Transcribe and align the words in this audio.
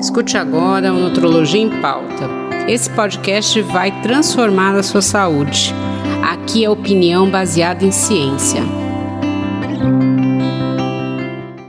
Escute 0.00 0.36
agora 0.36 0.92
o 0.92 1.00
Nutrologia 1.00 1.60
em 1.60 1.82
Pauta. 1.82 2.28
Esse 2.68 2.88
podcast 2.94 3.60
vai 3.62 4.00
transformar 4.00 4.76
a 4.76 4.82
sua 4.84 5.02
saúde. 5.02 5.72
Aqui 6.24 6.64
é 6.64 6.70
opinião 6.70 7.28
baseada 7.28 7.84
em 7.84 7.90
ciência. 7.90 8.60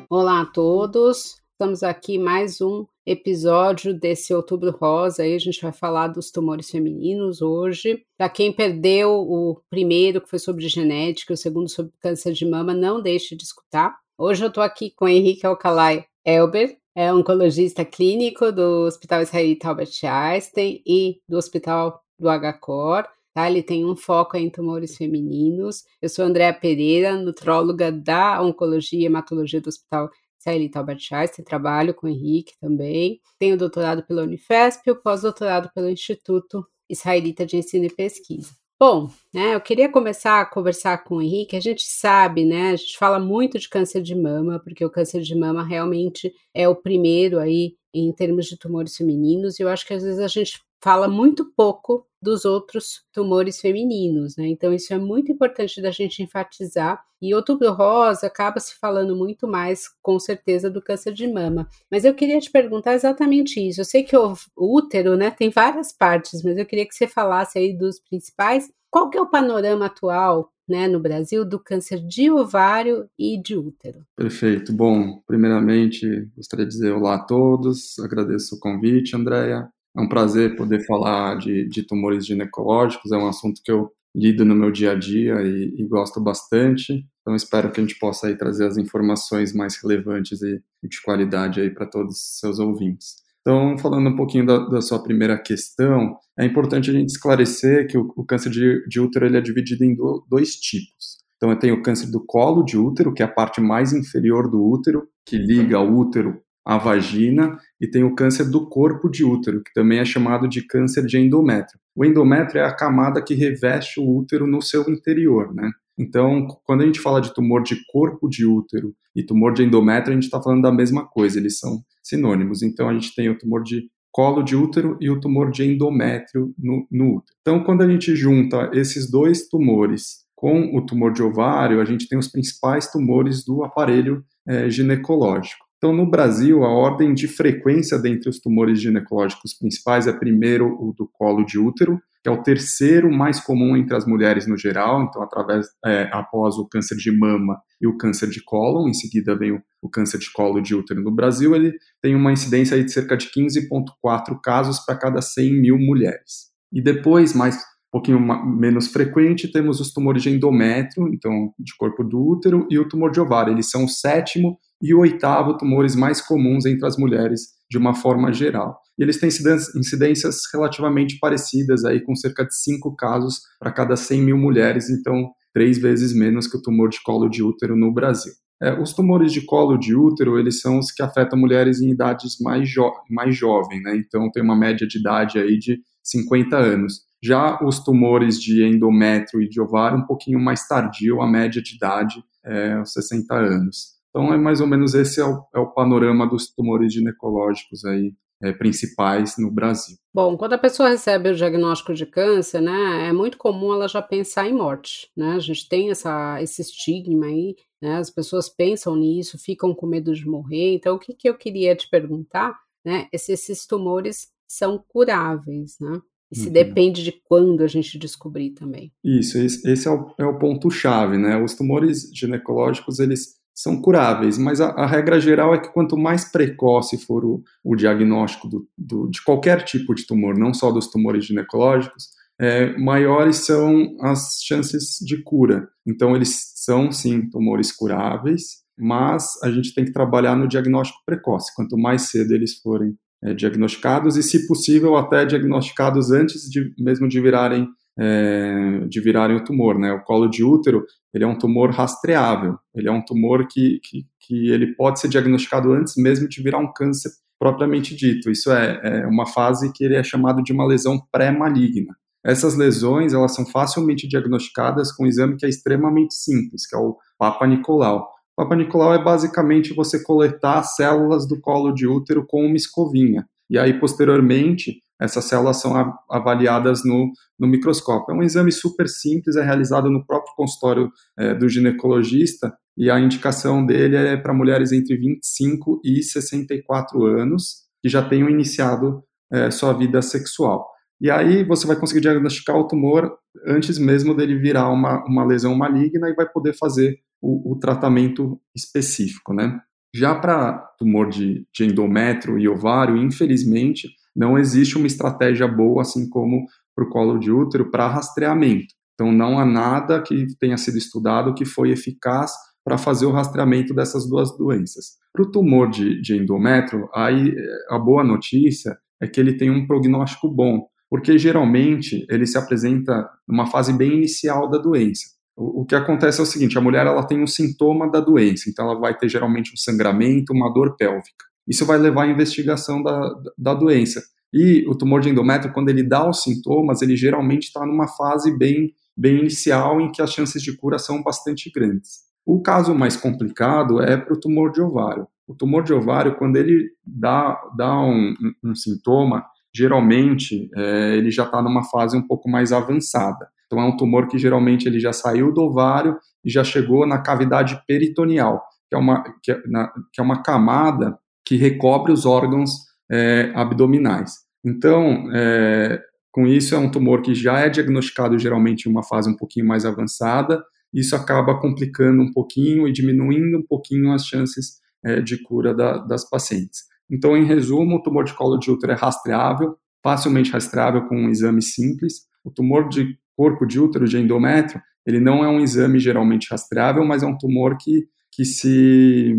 Olá 0.08 0.42
a 0.42 0.46
todos. 0.46 1.42
Estamos 1.54 1.82
aqui 1.82 2.20
mais 2.20 2.62
um 2.62 2.86
episódio 3.04 3.96
desse 3.96 4.32
Outubro 4.32 4.70
Rosa. 4.80 5.24
Aí 5.24 5.34
a 5.34 5.40
gente 5.40 5.60
vai 5.60 5.72
falar 5.72 6.10
dos 6.10 6.30
tumores 6.30 6.70
femininos 6.70 7.42
hoje. 7.42 8.04
Para 8.16 8.30
quem 8.30 8.54
perdeu 8.54 9.10
o 9.10 9.60
primeiro, 9.72 10.22
que 10.22 10.30
foi 10.30 10.38
sobre 10.38 10.70
genética, 10.70 11.34
o 11.34 11.38
segundo 11.38 11.68
sobre 11.68 11.94
câncer 12.00 12.34
de 12.34 12.46
mama, 12.46 12.76
não 12.76 13.02
deixe 13.02 13.36
de 13.36 13.44
escutar. 13.44 13.98
Hoje 14.16 14.44
eu 14.44 14.50
estou 14.50 14.62
aqui 14.62 14.92
com 14.92 15.08
Henrique 15.08 15.48
Alcalay 15.48 16.06
Elber, 16.24 16.78
é 16.96 17.14
oncologista 17.14 17.86
clínico 17.86 18.52
do 18.52 18.86
Hospital 18.86 19.22
Israelita 19.22 19.70
Albert 19.70 19.92
Einstein 20.04 20.82
e 20.86 21.22
do 21.28 21.38
Hospital 21.38 22.02
do 22.18 22.28
HCOR. 22.28 23.08
Tá? 23.34 23.50
Ele 23.50 23.64
tem 23.64 23.86
um 23.86 23.96
foco 23.96 24.36
em 24.36 24.50
tumores 24.50 24.98
femininos. 24.98 25.84
Eu 26.02 26.10
sou 26.10 26.26
Andréa 26.26 26.54
Pereira, 26.54 27.16
nutróloga 27.16 27.92
da 27.92 28.42
Oncologia 28.42 29.02
e 29.02 29.06
Hematologia 29.06 29.62
do 29.62 29.70
Hospital 29.70 30.10
Israelita 30.40 30.80
Albert 30.80 31.08
Einstein, 31.12 31.46
trabalho 31.46 31.94
com 31.94 32.08
o 32.08 32.10
Henrique 32.10 32.54
também. 32.60 33.20
Tenho 33.38 33.58
doutorado 33.58 34.04
pela 34.04 34.24
Unifesp 34.24 34.82
e 34.88 34.92
o 34.92 35.02
pós-doutorado 35.02 35.70
pelo 35.74 35.90
Instituto 35.90 36.66
Israelita 36.90 37.46
de 37.46 37.58
Ensino 37.58 37.86
e 37.86 37.90
Pesquisa. 37.90 38.59
Bom, 38.82 39.10
né, 39.34 39.56
eu 39.56 39.60
queria 39.60 39.92
começar 39.92 40.40
a 40.40 40.46
conversar 40.46 41.04
com 41.04 41.16
o 41.18 41.22
Henrique. 41.22 41.54
A 41.58 41.60
gente 41.60 41.84
sabe, 41.84 42.46
né, 42.46 42.72
a 42.72 42.76
gente 42.78 42.98
fala 42.98 43.20
muito 43.20 43.60
de 43.60 43.68
câncer 43.68 44.02
de 44.02 44.16
mama, 44.16 44.58
porque 44.64 44.86
o 44.86 44.90
câncer 44.90 45.22
de 45.22 45.36
mama 45.36 45.66
realmente 45.66 46.34
é 46.54 46.66
o 46.70 46.74
primeiro 46.76 47.40
aí 47.40 47.76
em 47.94 48.10
termos 48.14 48.46
de 48.46 48.58
tumores 48.58 48.96
femininos, 48.96 49.60
e 49.60 49.64
eu 49.64 49.68
acho 49.70 49.86
que 49.86 49.94
às 49.94 50.04
vezes 50.04 50.20
a 50.20 50.28
gente 50.30 50.62
fala 50.82 51.08
muito 51.08 51.46
pouco 51.56 52.06
dos 52.22 52.46
outros 52.46 53.04
tumores 53.14 53.60
femininos, 53.60 54.36
né? 54.36 54.48
Então 54.48 54.74
isso 54.74 54.94
é 54.94 54.98
muito 54.98 55.32
importante 55.32 55.82
da 55.82 55.92
gente 55.92 56.22
enfatizar. 56.22 57.04
E 57.22 57.34
outubro 57.34 57.72
rosa 57.74 58.28
acaba 58.28 58.60
se 58.60 58.76
falando 58.76 59.16
muito 59.16 59.48
mais, 59.48 59.90
com 60.02 60.18
certeza, 60.20 60.70
do 60.70 60.82
câncer 60.82 61.14
de 61.14 61.28
mama. 61.28 61.68
Mas 61.92 62.06
eu 62.06 62.14
queria 62.14 62.40
te 62.40 62.50
perguntar 62.50 62.94
exatamente 62.94 63.60
isso. 63.60 63.82
Eu 63.82 63.86
sei 63.86 64.04
que 64.04 64.16
o 64.16 64.36
útero, 64.58 65.18
né, 65.18 65.30
tem 65.32 65.50
várias 65.50 65.92
partes, 65.92 66.42
mas 66.44 66.58
eu 66.58 66.66
queria 66.66 66.88
que 66.88 66.96
você 66.96 67.08
falasse 67.08 67.60
aí 67.60 67.78
dos 67.78 68.00
principais. 68.00 68.72
Qual 68.90 69.10
que 69.10 69.18
é 69.18 69.22
o 69.22 69.30
panorama 69.30 69.86
atual 69.86 70.52
né, 70.70 70.88
no 70.88 71.00
Brasil 71.00 71.44
do 71.44 71.60
câncer 71.60 72.00
de 72.00 72.30
ovário 72.30 73.10
e 73.18 73.42
de 73.42 73.58
útero. 73.58 74.06
Perfeito. 74.16 74.72
Bom, 74.72 75.20
primeiramente, 75.26 76.30
gostaria 76.38 76.66
de 76.66 76.72
dizer 76.72 76.92
olá 76.92 77.16
a 77.16 77.24
todos, 77.24 77.98
agradeço 77.98 78.56
o 78.56 78.60
convite, 78.60 79.16
Andréia. 79.16 79.68
É 80.00 80.02
um 80.02 80.08
prazer 80.08 80.56
poder 80.56 80.86
falar 80.86 81.36
de, 81.36 81.68
de 81.68 81.84
tumores 81.84 82.26
ginecológicos, 82.26 83.12
é 83.12 83.18
um 83.18 83.28
assunto 83.28 83.62
que 83.62 83.70
eu 83.70 83.92
lido 84.16 84.46
no 84.46 84.56
meu 84.56 84.72
dia 84.72 84.94
a 84.94 84.96
dia 84.96 85.42
e, 85.42 85.76
e 85.78 85.84
gosto 85.86 86.22
bastante. 86.22 87.06
Então 87.22 87.36
espero 87.36 87.70
que 87.70 87.82
a 87.82 87.84
gente 87.84 88.00
possa 88.00 88.28
aí 88.28 88.38
trazer 88.38 88.66
as 88.66 88.78
informações 88.78 89.54
mais 89.54 89.76
relevantes 89.84 90.42
e, 90.42 90.62
de 90.82 91.02
qualidade 91.04 91.60
aí 91.60 91.70
para 91.70 91.86
todos 91.86 92.16
os 92.16 92.40
seus 92.40 92.60
ouvintes. 92.60 93.18
Então, 93.42 93.78
falando 93.78 94.10
um 94.10 94.16
pouquinho 94.16 94.46
da, 94.46 94.60
da, 94.70 94.82
sua 94.82 95.04
primeira 95.04 95.38
questão, 95.38 96.18
é 96.38 96.46
importante 96.46 96.90
a 96.90 96.94
gente 96.94 97.10
esclarecer 97.10 97.88
que 97.88 97.98
o, 97.98 98.14
o 98.16 98.24
câncer 98.24 98.50
de, 98.50 98.88
de, 98.88 99.02
útero 99.02 99.26
ele 99.26 99.38
é 99.38 99.42
dividido 99.42 99.84
em 99.84 99.96
do, 99.96 100.26
dois 100.30 100.56
tipos. 100.56 101.18
Então, 101.36 101.50
eu 101.50 101.60
tenho 101.60 101.76
o 101.76 101.82
câncer 101.82 102.10
do 102.12 102.24
colo 102.26 102.64
de 102.64 102.78
útero, 102.78 103.14
que 103.14 103.24
é 103.24 103.26
a 103.26 103.32
parte 103.32 103.60
mais 103.60 103.92
inferior 103.92 104.50
do 104.50 104.64
útero, 104.64 105.08
que 105.26 105.38
liga 105.38 105.80
o 105.80 105.98
útero 105.98 106.42
a 106.70 106.78
vagina 106.78 107.58
e 107.82 107.88
tem 107.88 108.04
o 108.04 108.14
câncer 108.14 108.48
do 108.48 108.70
corpo 108.70 109.10
de 109.10 109.24
útero, 109.24 109.64
que 109.64 109.74
também 109.74 109.98
é 109.98 110.06
chamado 110.06 110.48
de 110.48 110.62
câncer 110.68 111.04
de 111.04 111.18
endométrio. 111.18 111.80
O 111.96 112.06
endométrio 112.06 112.62
é 112.62 112.64
a 112.64 112.76
camada 112.76 113.24
que 113.24 113.34
reveste 113.34 114.00
o 114.00 114.08
útero 114.08 114.46
no 114.46 114.62
seu 114.62 114.88
interior, 114.88 115.52
né? 115.52 115.72
Então, 115.98 116.46
quando 116.64 116.82
a 116.82 116.86
gente 116.86 117.00
fala 117.00 117.22
de 117.22 117.34
tumor 117.34 117.64
de 117.64 117.76
corpo 117.92 118.30
de 118.30 118.46
útero 118.46 118.94
e 119.16 119.24
tumor 119.24 119.52
de 119.52 119.64
endométrio, 119.64 120.12
a 120.12 120.14
gente 120.14 120.26
está 120.26 120.40
falando 120.40 120.62
da 120.62 120.72
mesma 120.72 121.08
coisa, 121.08 121.40
eles 121.40 121.58
são 121.58 121.82
sinônimos. 122.04 122.62
Então, 122.62 122.88
a 122.88 122.94
gente 122.94 123.16
tem 123.16 123.30
o 123.30 123.38
tumor 123.38 123.64
de 123.64 123.90
colo 124.12 124.44
de 124.44 124.56
útero 124.56 124.96
e 125.02 125.10
o 125.10 125.20
tumor 125.20 125.50
de 125.50 125.66
endométrio 125.66 126.54
no, 126.56 126.88
no 126.92 127.16
útero. 127.16 127.36
Então, 127.42 127.64
quando 127.64 127.82
a 127.82 127.90
gente 127.90 128.16
junta 128.16 128.70
esses 128.76 129.10
dois 129.10 129.50
tumores 129.50 130.20
com 130.36 130.78
o 130.78 130.86
tumor 130.86 131.14
de 131.14 131.24
ovário, 131.24 131.82
a 131.82 131.86
gente 131.86 132.08
tem 132.08 132.20
os 132.20 132.28
principais 132.28 132.92
tumores 132.92 133.44
do 133.44 133.64
aparelho 133.64 134.24
é, 134.48 134.70
ginecológico. 134.70 135.69
Então, 135.80 135.94
no 135.94 136.06
Brasil, 136.06 136.66
a 136.66 136.70
ordem 136.70 137.14
de 137.14 137.26
frequência 137.26 137.98
dentre 137.98 138.30
os 138.30 138.38
tumores 138.38 138.82
ginecológicos 138.82 139.54
principais 139.58 140.08
é 140.08 140.12
primeiro 140.12 140.68
o 140.68 140.94
do 140.94 141.08
colo 141.08 141.46
de 141.46 141.58
útero, 141.58 141.98
que 142.22 142.28
é 142.28 142.32
o 142.32 142.44
terceiro 142.44 143.10
mais 143.10 143.40
comum 143.40 143.78
entre 143.78 143.96
as 143.96 144.06
mulheres 144.06 144.46
no 144.46 144.58
geral, 144.58 145.04
então 145.04 145.22
através 145.24 145.68
é, 145.86 146.10
após 146.12 146.58
o 146.58 146.68
câncer 146.68 146.98
de 146.98 147.18
mama 147.18 147.62
e 147.82 147.88
o 147.88 147.96
câncer 147.96 148.30
de 148.30 148.44
cólon, 148.44 148.90
em 148.90 148.94
seguida 148.94 149.38
vem 149.38 149.54
o, 149.54 149.62
o 149.82 149.90
câncer 149.90 150.20
de 150.20 150.30
colo 150.34 150.60
de 150.60 150.76
útero 150.76 151.02
no 151.02 151.16
Brasil, 151.16 151.56
ele 151.56 151.72
tem 152.02 152.14
uma 152.14 152.34
incidência 152.34 152.84
de 152.84 152.92
cerca 152.92 153.16
de 153.16 153.28
15,4 153.28 154.38
casos 154.44 154.82
para 154.82 155.00
cada 155.00 155.22
100 155.22 155.62
mil 155.62 155.78
mulheres. 155.78 156.50
E 156.74 156.82
depois, 156.82 157.34
mais 157.34 157.56
um 157.56 157.92
pouquinho 157.94 158.20
menos 158.20 158.90
frequente, 158.90 159.50
temos 159.50 159.80
os 159.80 159.94
tumores 159.94 160.22
de 160.22 160.30
endométrio, 160.30 161.08
então 161.08 161.54
de 161.58 161.74
corpo 161.78 162.04
do 162.04 162.20
útero, 162.20 162.68
e 162.70 162.78
o 162.78 162.88
tumor 162.88 163.12
de 163.12 163.22
ovário. 163.22 163.54
Eles 163.54 163.70
são 163.70 163.86
o 163.86 163.90
sétimo 163.90 164.60
e 164.82 164.94
o 164.94 165.00
oitavo 165.00 165.58
tumores 165.58 165.96
mais 165.96 166.22
comuns 166.22 166.66
entre 166.66 166.86
as 166.88 166.98
mulheres 166.98 167.42
de 167.70 167.78
uma 167.78 167.94
forma 167.94 168.32
geral. 168.34 168.80
E 168.98 169.04
eles 169.04 169.20
têm 169.20 169.30
incidências 169.30 170.42
relativamente 170.54 171.18
parecidas, 171.20 171.86
aí 171.86 172.02
com 172.02 172.16
cerca 172.16 172.46
de 172.46 172.56
5 172.56 172.96
casos 172.96 173.42
para 173.60 173.72
cada 173.72 173.96
100 173.96 174.22
mil 174.22 174.38
mulheres, 174.38 174.90
então 174.90 175.32
três 175.54 175.78
vezes 175.78 176.14
menos 176.14 176.48
que 176.48 176.58
o 176.58 176.62
tumor 176.62 176.90
de 176.90 177.02
colo 177.04 177.30
de 177.30 177.44
útero 177.44 177.76
no 177.76 177.94
Brasil. 177.94 178.34
É, 178.62 178.78
os 178.78 178.94
tumores 178.94 179.32
de 179.32 179.46
colo 179.46 179.78
de 179.78 179.96
útero, 179.96 180.38
eles 180.38 180.60
são 180.60 180.80
os 180.80 180.92
que 180.92 181.02
afetam 181.02 181.40
mulheres 181.40 181.80
em 181.82 181.92
idades 181.92 182.38
mais, 182.42 182.70
jo 182.70 182.92
mais 183.10 183.36
jovens, 183.36 183.82
né? 183.82 183.96
Então 183.96 184.30
tem 184.32 184.44
uma 184.44 184.56
média 184.56 184.86
de 184.86 185.00
idade 185.00 185.40
aí 185.40 185.58
de 185.58 185.80
50 186.04 186.58
anos. 186.58 187.02
Já 187.24 187.60
os 187.64 187.80
tumores 187.80 188.42
de 188.42 188.64
endométrio 188.64 189.42
e 189.42 189.48
de 189.48 189.62
ovário, 189.62 189.98
um 189.98 190.06
pouquinho 190.06 190.40
mais 190.40 190.68
tardio, 190.68 191.22
a 191.22 191.28
média 191.28 191.62
de 191.62 191.76
idade 191.76 192.22
é 192.46 192.84
60 192.84 193.34
anos. 193.34 193.99
Então, 194.10 194.34
é 194.34 194.38
mais 194.38 194.60
ou 194.60 194.68
menos 194.68 194.94
esse 194.96 195.22
é 195.22 195.26
o, 195.26 195.44
é 195.54 195.60
o 195.60 195.72
panorama 195.72 196.28
dos 196.28 196.48
tumores 196.54 196.94
ginecológicos 196.94 197.86
aí 197.86 198.14
é, 198.42 198.54
principais 198.54 199.36
no 199.38 199.52
Brasil. 199.52 199.98
Bom, 200.14 200.38
quando 200.38 200.54
a 200.54 200.58
pessoa 200.58 200.90
recebe 200.90 201.30
o 201.30 201.36
diagnóstico 201.36 201.94
de 201.94 202.06
câncer, 202.06 202.62
né, 202.62 203.08
é 203.08 203.14
muito 203.14 203.38
comum 203.38 203.74
ela 203.74 203.88
já 203.88 204.02
pensar 204.02 204.48
em 204.48 204.54
morte, 204.54 205.10
né? 205.16 205.34
A 205.34 205.40
gente 205.40 205.68
tem 205.68 205.92
essa, 205.92 206.42
esse 206.42 206.62
estigma 206.62 207.26
aí, 207.26 207.56
né? 207.82 207.98
As 207.98 208.10
pessoas 208.10 208.50
pensam 208.50 208.96
nisso, 208.96 209.38
ficam 209.38 209.74
com 209.74 209.86
medo 209.86 210.14
de 210.14 210.26
morrer. 210.26 210.74
Então, 210.74 210.96
o 210.96 211.00
que, 211.00 211.14
que 211.14 211.30
eu 211.30 211.38
queria 211.38 211.76
te 211.76 211.90
perguntar, 211.90 212.58
né? 212.86 213.08
É 213.14 213.18
se 213.18 213.34
esses 213.34 213.66
tumores 213.66 214.30
são 214.48 214.84
curáveis, 214.88 215.76
né? 215.80 216.00
E 216.32 216.38
se 216.38 216.48
uhum. 216.48 216.54
depende 216.54 217.04
de 217.04 217.12
quando 217.12 217.64
a 217.64 217.68
gente 217.68 217.98
descobrir 217.98 218.52
também. 218.52 218.92
Isso, 219.04 219.38
esse 219.40 219.88
é 219.88 219.92
o, 219.92 220.14
é 220.18 220.26
o 220.26 220.38
ponto-chave, 220.38 221.18
né? 221.18 221.42
Os 221.42 221.56
tumores 221.56 222.10
ginecológicos, 222.14 223.00
eles 223.00 223.39
são 223.62 223.82
curáveis, 223.82 224.38
mas 224.38 224.62
a, 224.62 224.70
a, 224.70 224.86
regra 224.86 225.20
geral 225.20 225.54
é 225.54 225.60
que 225.60 225.68
quanto 225.74 225.98
mais 225.98 226.24
precoce 226.24 226.98
for 226.98 227.26
o, 227.26 227.44
o 227.62 227.76
diagnóstico 227.76 228.48
do, 228.48 228.66
do, 228.78 229.10
de 229.10 229.22
qualquer 229.22 229.64
tipo 229.64 229.94
de 229.94 230.08
tumor, 230.08 230.38
não 230.38 230.54
só 230.54 230.72
dos 230.72 230.90
tumores 230.90 231.26
ginecológicos, 231.26 232.06
é, 232.40 232.78
maiores 232.78 233.46
são 233.46 233.98
as 234.00 234.40
chances 234.42 234.98
de 235.02 235.22
cura. 235.22 235.68
Então, 235.86 236.16
eles 236.16 236.54
são 236.56 236.90
sim 236.90 237.30
tumores 237.30 237.70
curáveis, 237.70 238.60
mas 238.80 239.26
a 239.44 239.52
gente 239.52 239.76
tem 239.76 239.84
que 239.84 239.92
trabalhar 239.92 240.38
no 240.38 240.48
diagnóstico 240.48 241.04
precoce. 241.06 241.54
Quanto 241.54 241.78
mais 241.78 242.04
cedo 242.04 242.34
eles 242.34 242.60
forem 242.60 242.96
é, 243.22 243.34
diagnosticados 243.34 244.16
e, 244.16 244.24
se 244.24 244.48
possível, 244.48 244.96
até 244.96 245.26
diagnosticados 245.26 246.12
antes 246.12 246.44
de 246.50 246.74
mesmo 246.80 247.10
de 247.10 247.20
virarem 247.20 247.68
é, 247.98 248.86
de 248.88 249.02
virarem 249.02 249.38
o 249.38 249.44
tumor, 249.44 249.78
né? 249.78 249.92
O 249.92 250.04
colo 250.04 250.28
de 250.28 250.44
útero, 250.44 250.86
ele 251.14 251.24
é 251.24 251.28
um 251.28 251.38
tumor 251.38 251.72
rastreável, 251.72 252.58
ele 252.74 252.88
é 252.88 252.92
um 252.92 253.04
tumor 253.04 253.48
que, 253.48 253.80
que, 253.84 254.06
que 254.20 254.50
ele 254.50 254.76
pode 254.76 255.00
ser 255.00 255.08
diagnosticado 255.08 255.72
antes 255.74 255.96
mesmo 255.98 256.28
de 256.28 256.42
virar 256.42 256.60
um 256.60 256.72
câncer 256.72 257.10
propriamente 257.40 257.96
dito. 257.96 258.30
Isso 258.30 258.52
é, 258.52 258.80
é 258.84 259.08
uma 259.08 259.26
fase 259.26 259.72
que 259.74 259.84
ele 259.84 259.96
é 259.96 260.04
chamado 260.04 260.44
de 260.44 260.52
uma 260.52 260.66
lesão 260.66 261.00
pré-maligna. 261.12 261.96
Essas 262.24 262.56
lesões, 262.56 263.14
elas 263.14 263.34
são 263.34 263.46
facilmente 263.46 264.08
diagnosticadas 264.08 264.92
com 264.92 265.06
um 265.06 265.08
exame 265.08 265.38
que 265.38 265.46
é 265.46 265.50
extremamente 265.50 266.14
simples, 266.14 266.68
que 266.68 266.76
é 266.76 266.80
o 266.80 266.98
Papa 267.18 267.48
Nicolau. 267.48 268.10
O 268.38 268.44
Papa 268.44 268.56
Nicolau 268.56 268.94
é 268.94 269.02
basicamente 269.02 269.74
você 269.74 270.04
coletar 270.04 270.64
células 270.64 271.28
do 271.28 271.40
colo 271.40 271.72
de 271.72 271.88
útero 271.88 272.26
com 272.28 272.46
uma 272.46 272.58
escovinha. 272.58 273.26
E 273.50 273.58
aí, 273.58 273.80
posteriormente, 273.80 274.82
essas 275.00 275.26
células 275.26 275.62
são 275.62 275.74
avaliadas 276.10 276.82
no, 276.84 277.12
no 277.40 277.48
microscópio. 277.48 278.14
É 278.14 278.18
um 278.18 278.24
exame 278.24 278.52
super 278.52 278.88
simples, 278.88 279.36
é 279.36 279.44
realizado 279.44 279.90
no 279.90 280.06
próprio 280.06 280.34
consultório 280.36 280.92
é, 281.18 281.34
do 281.34 281.48
ginecologista 281.48 282.54
e 282.78 282.90
a 282.90 283.00
indicação 283.00 283.66
dele 283.66 283.96
é 283.96 284.18
para 284.18 284.34
mulheres 284.34 284.72
entre 284.72 284.98
25 284.98 285.82
e 285.84 286.04
64 286.04 287.06
anos. 287.06 287.68
que 287.82 287.90
já 287.90 288.02
tenham 288.02 288.30
iniciado 288.30 289.04
é, 289.32 289.50
sua 289.52 289.74
vida 289.74 290.02
sexual. 290.02 290.68
E 291.02 291.10
aí 291.10 291.46
você 291.46 291.66
vai 291.66 291.78
conseguir 291.78 292.02
diagnosticar 292.02 292.58
o 292.58 292.68
tumor 292.68 293.18
antes 293.46 293.78
mesmo 293.78 294.14
dele 294.14 294.38
virar 294.38 294.70
uma, 294.70 295.04
uma 295.06 295.26
lesão 295.26 295.56
maligna 295.56 296.10
e 296.10 296.16
vai 296.16 296.28
poder 296.28 296.54
fazer 296.54 297.00
o, 297.22 297.54
o 297.54 297.60
tratamento 297.60 298.40
específico, 298.56 299.34
né? 299.34 299.60
Já 299.96 300.14
para 300.14 300.54
tumor 300.78 301.10
de, 301.10 301.48
de 301.54 301.66
endométrio 301.66 302.38
e 302.38 302.48
ovário, 302.48 302.98
infelizmente, 302.98 303.90
não 304.16 304.38
existe 304.38 304.78
uma 304.78 304.88
estratégia 304.88 305.48
boa, 305.48 305.82
assim 305.82 306.10
como 306.10 306.46
para 306.76 306.86
o 306.86 306.90
colo 306.90 307.18
de 307.18 307.32
útero, 307.32 307.70
para 307.70 307.88
rastreamento. 307.88 308.74
Então, 308.94 309.12
não 309.12 309.40
há 309.40 309.46
nada 309.46 310.02
que 310.02 310.28
tenha 310.40 310.58
sido 310.58 310.78
estudado 310.78 311.34
que 311.34 311.46
foi 311.46 311.72
eficaz 311.72 312.32
para 312.64 312.78
fazer 312.78 313.06
o 313.06 313.12
rastreamento 313.12 313.74
dessas 313.74 314.08
duas 314.08 314.36
doenças. 314.38 314.98
Para 315.14 315.24
o 315.24 315.32
tumor 315.32 315.70
de, 315.70 316.02
de 316.02 316.18
endométrio, 316.18 316.90
aí 316.94 317.34
a 317.70 317.80
boa 317.80 318.04
notícia 318.04 318.78
é 319.02 319.08
que 319.08 319.20
ele 319.20 319.38
tem 319.38 319.50
um 319.50 319.66
prognóstico 319.66 320.30
bom, 320.30 320.68
porque 320.90 321.18
geralmente 321.18 322.06
ele 322.10 322.26
se 322.26 322.38
apresenta 322.38 323.10
numa 323.28 323.48
fase 323.48 323.72
bem 323.72 323.94
inicial 323.94 324.50
da 324.50 324.58
doença. 324.58 325.06
O, 325.36 325.62
o 325.62 325.66
que 325.66 325.76
acontece 325.76 326.20
é 326.20 326.24
o 326.24 326.26
seguinte: 326.26 326.58
a 326.58 326.62
mulher 326.62 326.86
ela 326.86 327.08
tem 327.08 327.24
um 327.24 327.28
sintoma 327.28 327.90
da 327.90 328.02
doença, 328.02 328.50
então 328.50 328.70
ela 328.70 328.80
vai 328.80 328.96
ter 328.98 329.08
geralmente 329.08 329.54
um 329.54 329.58
sangramento, 329.58 330.34
uma 330.34 330.54
dor 330.54 330.76
pélvica. 330.76 331.29
Isso 331.50 331.66
vai 331.66 331.80
levar 331.80 332.04
à 332.04 332.08
investigação 332.08 332.84
da, 332.84 333.16
da 333.38 333.54
doença. 333.56 334.02
E 334.32 334.64
o 334.68 334.76
tumor 334.76 335.02
de 335.02 335.10
endométrio, 335.10 335.52
quando 335.52 335.70
ele 335.70 335.82
dá 335.82 336.08
os 336.08 336.22
sintomas, 336.22 336.84
ele 336.84 336.96
geralmente 336.96 337.46
está 337.46 337.66
numa 337.66 337.88
fase 337.88 338.38
bem, 338.38 338.72
bem 338.96 339.20
inicial 339.20 339.82
em 339.82 339.92
que 339.92 340.02
as 340.02 340.14
chances 340.14 340.42
de 340.44 340.56
cura 340.56 340.78
são 340.78 341.02
bastante 341.02 341.52
grandes. 341.52 342.08
O 342.24 342.42
caso 342.42 342.76
mais 342.76 342.96
complicado 342.96 343.82
é 343.82 343.98
para 343.98 344.14
o 344.14 344.20
tumor 344.20 344.52
de 344.52 344.62
ovário. 344.62 345.08
O 345.28 345.34
tumor 345.34 345.64
de 345.64 345.74
ovário, 345.74 346.16
quando 346.16 346.36
ele 346.36 346.70
dá, 346.86 347.42
dá 347.58 347.76
um, 347.82 348.14
um, 348.44 348.52
um 348.52 348.56
sintoma, 348.56 349.26
geralmente 349.54 350.48
é, 350.56 350.96
ele 350.96 351.10
já 351.10 351.24
está 351.24 351.42
numa 351.42 351.64
fase 351.64 351.98
um 351.98 352.06
pouco 352.06 352.30
mais 352.30 352.52
avançada. 352.52 353.28
Então 353.48 353.60
é 353.60 353.66
um 353.66 353.76
tumor 353.76 354.08
que 354.08 354.20
geralmente 354.20 354.68
ele 354.68 354.80
já 354.80 354.94
saiu 354.94 355.34
do 355.34 355.42
ovário 355.42 355.98
e 356.24 356.30
já 356.30 356.44
chegou 356.44 356.86
na 356.86 357.00
cavidade 357.00 357.60
peritoneal, 357.68 358.44
que 358.70 358.76
é 358.76 358.78
uma, 358.78 359.04
que 359.24 359.32
é, 359.32 359.42
na, 359.48 359.74
que 359.92 360.00
é 360.00 360.04
uma 360.04 360.22
camada 360.22 361.00
que 361.30 361.36
recobre 361.36 361.92
os 361.92 362.08
órgãos 362.08 362.50
é, 362.92 363.32
abdominais. 363.36 364.14
Então, 364.44 365.12
é, 365.14 365.80
com 366.12 366.26
isso, 366.26 366.56
é 366.56 366.58
um 366.58 366.72
tumor 366.72 367.04
que 367.04 367.14
já 367.14 367.38
é 367.38 367.50
diagnosticado 367.50 368.18
geralmente 368.18 368.66
em 368.66 368.72
uma 368.72 368.82
fase 368.82 369.08
um 369.08 369.16
pouquinho 369.16 369.46
mais 369.46 369.64
avançada, 369.64 370.44
isso 370.74 370.96
acaba 370.96 371.40
complicando 371.40 372.02
um 372.02 372.12
pouquinho 372.12 372.68
e 372.68 372.72
diminuindo 372.72 373.38
um 373.38 373.46
pouquinho 373.48 373.92
as 373.92 374.08
chances 374.08 374.56
é, 374.84 375.02
de 375.02 375.22
cura 375.22 375.54
da, 375.54 375.78
das 375.78 376.10
pacientes. 376.10 376.62
Então, 376.90 377.16
em 377.16 377.26
resumo, 377.26 377.76
o 377.76 377.84
tumor 377.84 378.06
de 378.06 378.16
colo 378.16 378.40
de 378.40 378.50
útero 378.50 378.72
é 378.72 378.76
rastreável, 378.76 379.56
facilmente 379.84 380.32
rastreável 380.32 380.88
com 380.88 380.96
um 380.96 381.10
exame 381.12 381.44
simples. 381.44 382.08
O 382.24 382.32
tumor 382.32 382.68
de 382.70 382.98
corpo 383.16 383.46
de 383.46 383.60
útero, 383.60 383.88
de 383.88 384.00
endométrio, 384.00 384.60
ele 384.84 385.00
não 385.00 385.24
é 385.24 385.28
um 385.28 385.42
exame 385.42 385.78
geralmente 385.80 386.28
rastreável, 386.32 386.84
mas 386.84 387.04
é 387.04 387.06
um 387.06 387.16
tumor 387.16 387.56
que, 387.56 387.86
que, 388.12 388.26
se, 388.26 389.16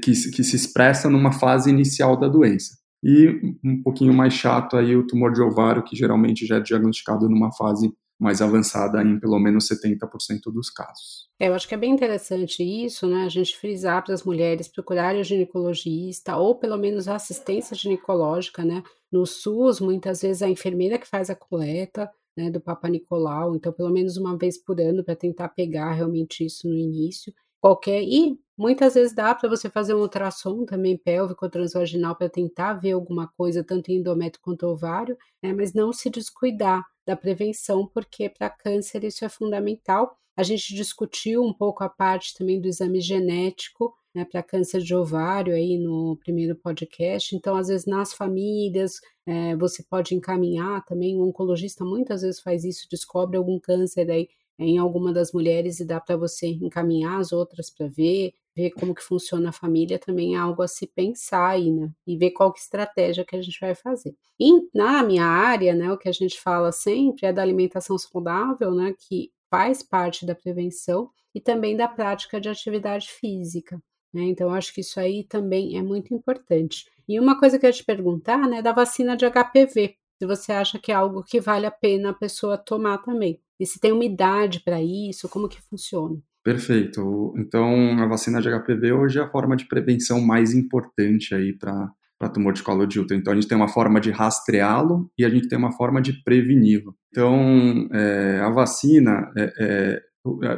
que, 0.00 0.12
que 0.30 0.44
se 0.44 0.56
expressa 0.56 1.08
numa 1.08 1.32
fase 1.32 1.70
inicial 1.70 2.18
da 2.18 2.28
doença. 2.28 2.78
E 3.02 3.56
um 3.64 3.82
pouquinho 3.82 4.12
mais 4.12 4.34
chato 4.34 4.76
aí 4.76 4.94
o 4.94 5.06
tumor 5.06 5.32
de 5.32 5.40
ovário, 5.40 5.82
que 5.82 5.96
geralmente 5.96 6.46
já 6.46 6.56
é 6.56 6.60
diagnosticado 6.60 7.28
numa 7.28 7.50
fase 7.52 7.92
mais 8.20 8.42
avançada 8.42 9.02
em 9.02 9.18
pelo 9.18 9.38
menos 9.38 9.66
70% 9.66 10.52
dos 10.52 10.68
casos. 10.68 11.30
É, 11.38 11.48
eu 11.48 11.54
acho 11.54 11.66
que 11.66 11.74
é 11.74 11.78
bem 11.78 11.90
interessante 11.90 12.62
isso, 12.62 13.06
né? 13.06 13.24
A 13.24 13.28
gente 13.30 13.56
frisar 13.56 14.04
para 14.04 14.12
as 14.12 14.22
mulheres 14.22 14.68
procurarem 14.68 15.22
o 15.22 15.24
ginecologista 15.24 16.36
ou 16.36 16.54
pelo 16.54 16.76
menos 16.76 17.08
a 17.08 17.14
assistência 17.14 17.74
ginecológica, 17.74 18.62
né? 18.62 18.82
No 19.10 19.24
SUS, 19.24 19.80
muitas 19.80 20.20
vezes 20.20 20.42
a 20.42 20.50
enfermeira 20.50 20.98
que 20.98 21.08
faz 21.08 21.30
a 21.30 21.34
coleta, 21.34 22.10
né, 22.36 22.50
do 22.50 22.60
Papa 22.60 22.88
Nicolau, 22.88 23.56
então 23.56 23.72
pelo 23.72 23.90
menos 23.90 24.16
uma 24.16 24.36
vez 24.36 24.56
por 24.56 24.80
ano 24.80 25.02
para 25.02 25.16
tentar 25.16 25.48
pegar 25.48 25.92
realmente 25.92 26.44
isso 26.44 26.68
no 26.68 26.76
início. 26.76 27.32
Qualquer 27.60 28.02
e 28.02 28.38
muitas 28.56 28.94
vezes 28.94 29.14
dá 29.14 29.34
para 29.34 29.48
você 29.48 29.68
fazer 29.68 29.94
um 29.94 30.00
ultrassom 30.00 30.64
também 30.64 30.96
pélvico 30.96 31.48
transvaginal 31.48 32.16
para 32.16 32.28
tentar 32.28 32.74
ver 32.74 32.92
alguma 32.92 33.28
coisa 33.36 33.62
tanto 33.64 33.90
em 33.90 33.96
endométrio 33.96 34.42
quanto 34.42 34.66
ovário, 34.66 35.16
né, 35.42 35.52
mas 35.52 35.72
não 35.74 35.92
se 35.92 36.10
descuidar 36.10 36.84
da 37.06 37.16
prevenção, 37.16 37.86
porque 37.86 38.28
para 38.28 38.50
câncer 38.50 39.04
isso 39.04 39.24
é 39.24 39.28
fundamental. 39.28 40.16
A 40.36 40.42
gente 40.42 40.74
discutiu 40.74 41.42
um 41.42 41.52
pouco 41.52 41.84
a 41.84 41.88
parte 41.88 42.34
também 42.34 42.60
do 42.60 42.68
exame 42.68 43.00
genético, 43.00 43.94
né, 44.14 44.24
para 44.24 44.42
câncer 44.42 44.80
de 44.80 44.94
ovário 44.94 45.54
aí 45.54 45.78
no 45.78 46.16
primeiro 46.16 46.56
podcast. 46.56 47.34
Então, 47.36 47.56
às 47.56 47.68
vezes, 47.68 47.86
nas 47.86 48.12
famílias, 48.12 49.00
é, 49.26 49.54
você 49.56 49.82
pode 49.82 50.14
encaminhar 50.14 50.84
também. 50.84 51.16
O 51.16 51.26
oncologista 51.28 51.84
muitas 51.84 52.22
vezes 52.22 52.40
faz 52.40 52.64
isso, 52.64 52.88
descobre 52.90 53.36
algum 53.36 53.58
câncer 53.58 54.10
aí 54.10 54.28
em 54.60 54.78
alguma 54.78 55.12
das 55.12 55.32
mulheres 55.32 55.80
e 55.80 55.84
dá 55.84 56.00
para 56.00 56.16
você 56.16 56.48
encaminhar 56.48 57.18
as 57.18 57.32
outras 57.32 57.70
para 57.70 57.88
ver, 57.88 58.32
ver 58.54 58.70
como 58.70 58.94
que 58.94 59.02
funciona 59.02 59.48
a 59.48 59.52
família 59.52 59.98
também 59.98 60.34
é 60.34 60.38
algo 60.38 60.62
a 60.62 60.68
se 60.68 60.86
pensar 60.86 61.50
aí, 61.50 61.70
né? 61.70 61.90
E 62.06 62.16
ver 62.16 62.30
qual 62.32 62.52
que 62.52 62.60
estratégia 62.60 63.24
que 63.24 63.36
a 63.36 63.42
gente 63.42 63.58
vai 63.60 63.74
fazer. 63.74 64.14
E 64.38 64.52
na 64.74 65.02
minha 65.02 65.24
área, 65.24 65.74
né, 65.74 65.90
o 65.92 65.98
que 65.98 66.08
a 66.08 66.12
gente 66.12 66.38
fala 66.40 66.72
sempre 66.72 67.26
é 67.26 67.32
da 67.32 67.42
alimentação 67.42 67.96
saudável, 67.98 68.74
né, 68.74 68.94
que 68.98 69.32
faz 69.50 69.82
parte 69.82 70.24
da 70.26 70.34
prevenção 70.34 71.10
e 71.34 71.40
também 71.40 71.76
da 71.76 71.88
prática 71.88 72.40
de 72.40 72.48
atividade 72.48 73.08
física. 73.08 73.80
Né? 74.12 74.22
Então, 74.22 74.52
acho 74.52 74.74
que 74.74 74.80
isso 74.80 74.98
aí 75.00 75.24
também 75.24 75.78
é 75.78 75.82
muito 75.82 76.12
importante. 76.14 76.86
E 77.08 77.18
uma 77.18 77.38
coisa 77.38 77.58
que 77.58 77.66
eu 77.66 77.70
ia 77.70 77.74
te 77.74 77.84
perguntar, 77.84 78.48
né, 78.48 78.62
da 78.62 78.72
vacina 78.72 79.16
de 79.16 79.24
HPV, 79.24 79.96
se 80.18 80.26
você 80.26 80.52
acha 80.52 80.78
que 80.78 80.92
é 80.92 80.94
algo 80.94 81.24
que 81.24 81.40
vale 81.40 81.66
a 81.66 81.70
pena 81.70 82.10
a 82.10 82.14
pessoa 82.14 82.58
tomar 82.58 82.98
também. 82.98 83.40
E 83.60 83.66
se 83.66 83.78
tem 83.78 83.92
uma 83.92 84.04
idade 84.04 84.60
para 84.64 84.82
isso, 84.82 85.28
como 85.28 85.48
que 85.48 85.60
funciona? 85.60 86.16
Perfeito. 86.42 87.34
Então, 87.36 87.98
a 88.00 88.06
vacina 88.06 88.40
de 88.40 88.48
HPV 88.48 88.92
hoje 88.92 89.18
é 89.18 89.22
a 89.22 89.30
forma 89.30 89.54
de 89.54 89.68
prevenção 89.68 90.20
mais 90.22 90.54
importante 90.54 91.34
aí 91.34 91.52
para 91.52 91.92
tumor 92.32 92.54
de 92.54 92.62
colo 92.62 92.86
de 92.86 92.98
útero. 92.98 93.20
Então, 93.20 93.32
a 93.32 93.36
gente 93.36 93.46
tem 93.46 93.56
uma 93.56 93.68
forma 93.68 94.00
de 94.00 94.10
rastreá-lo 94.10 95.10
e 95.18 95.24
a 95.24 95.28
gente 95.28 95.48
tem 95.48 95.58
uma 95.58 95.72
forma 95.72 96.00
de 96.00 96.22
preveni-lo. 96.24 96.96
Então, 97.10 97.86
é, 97.92 98.40
a 98.40 98.48
vacina 98.48 99.30
é, 99.36 99.52
é, 99.60 100.02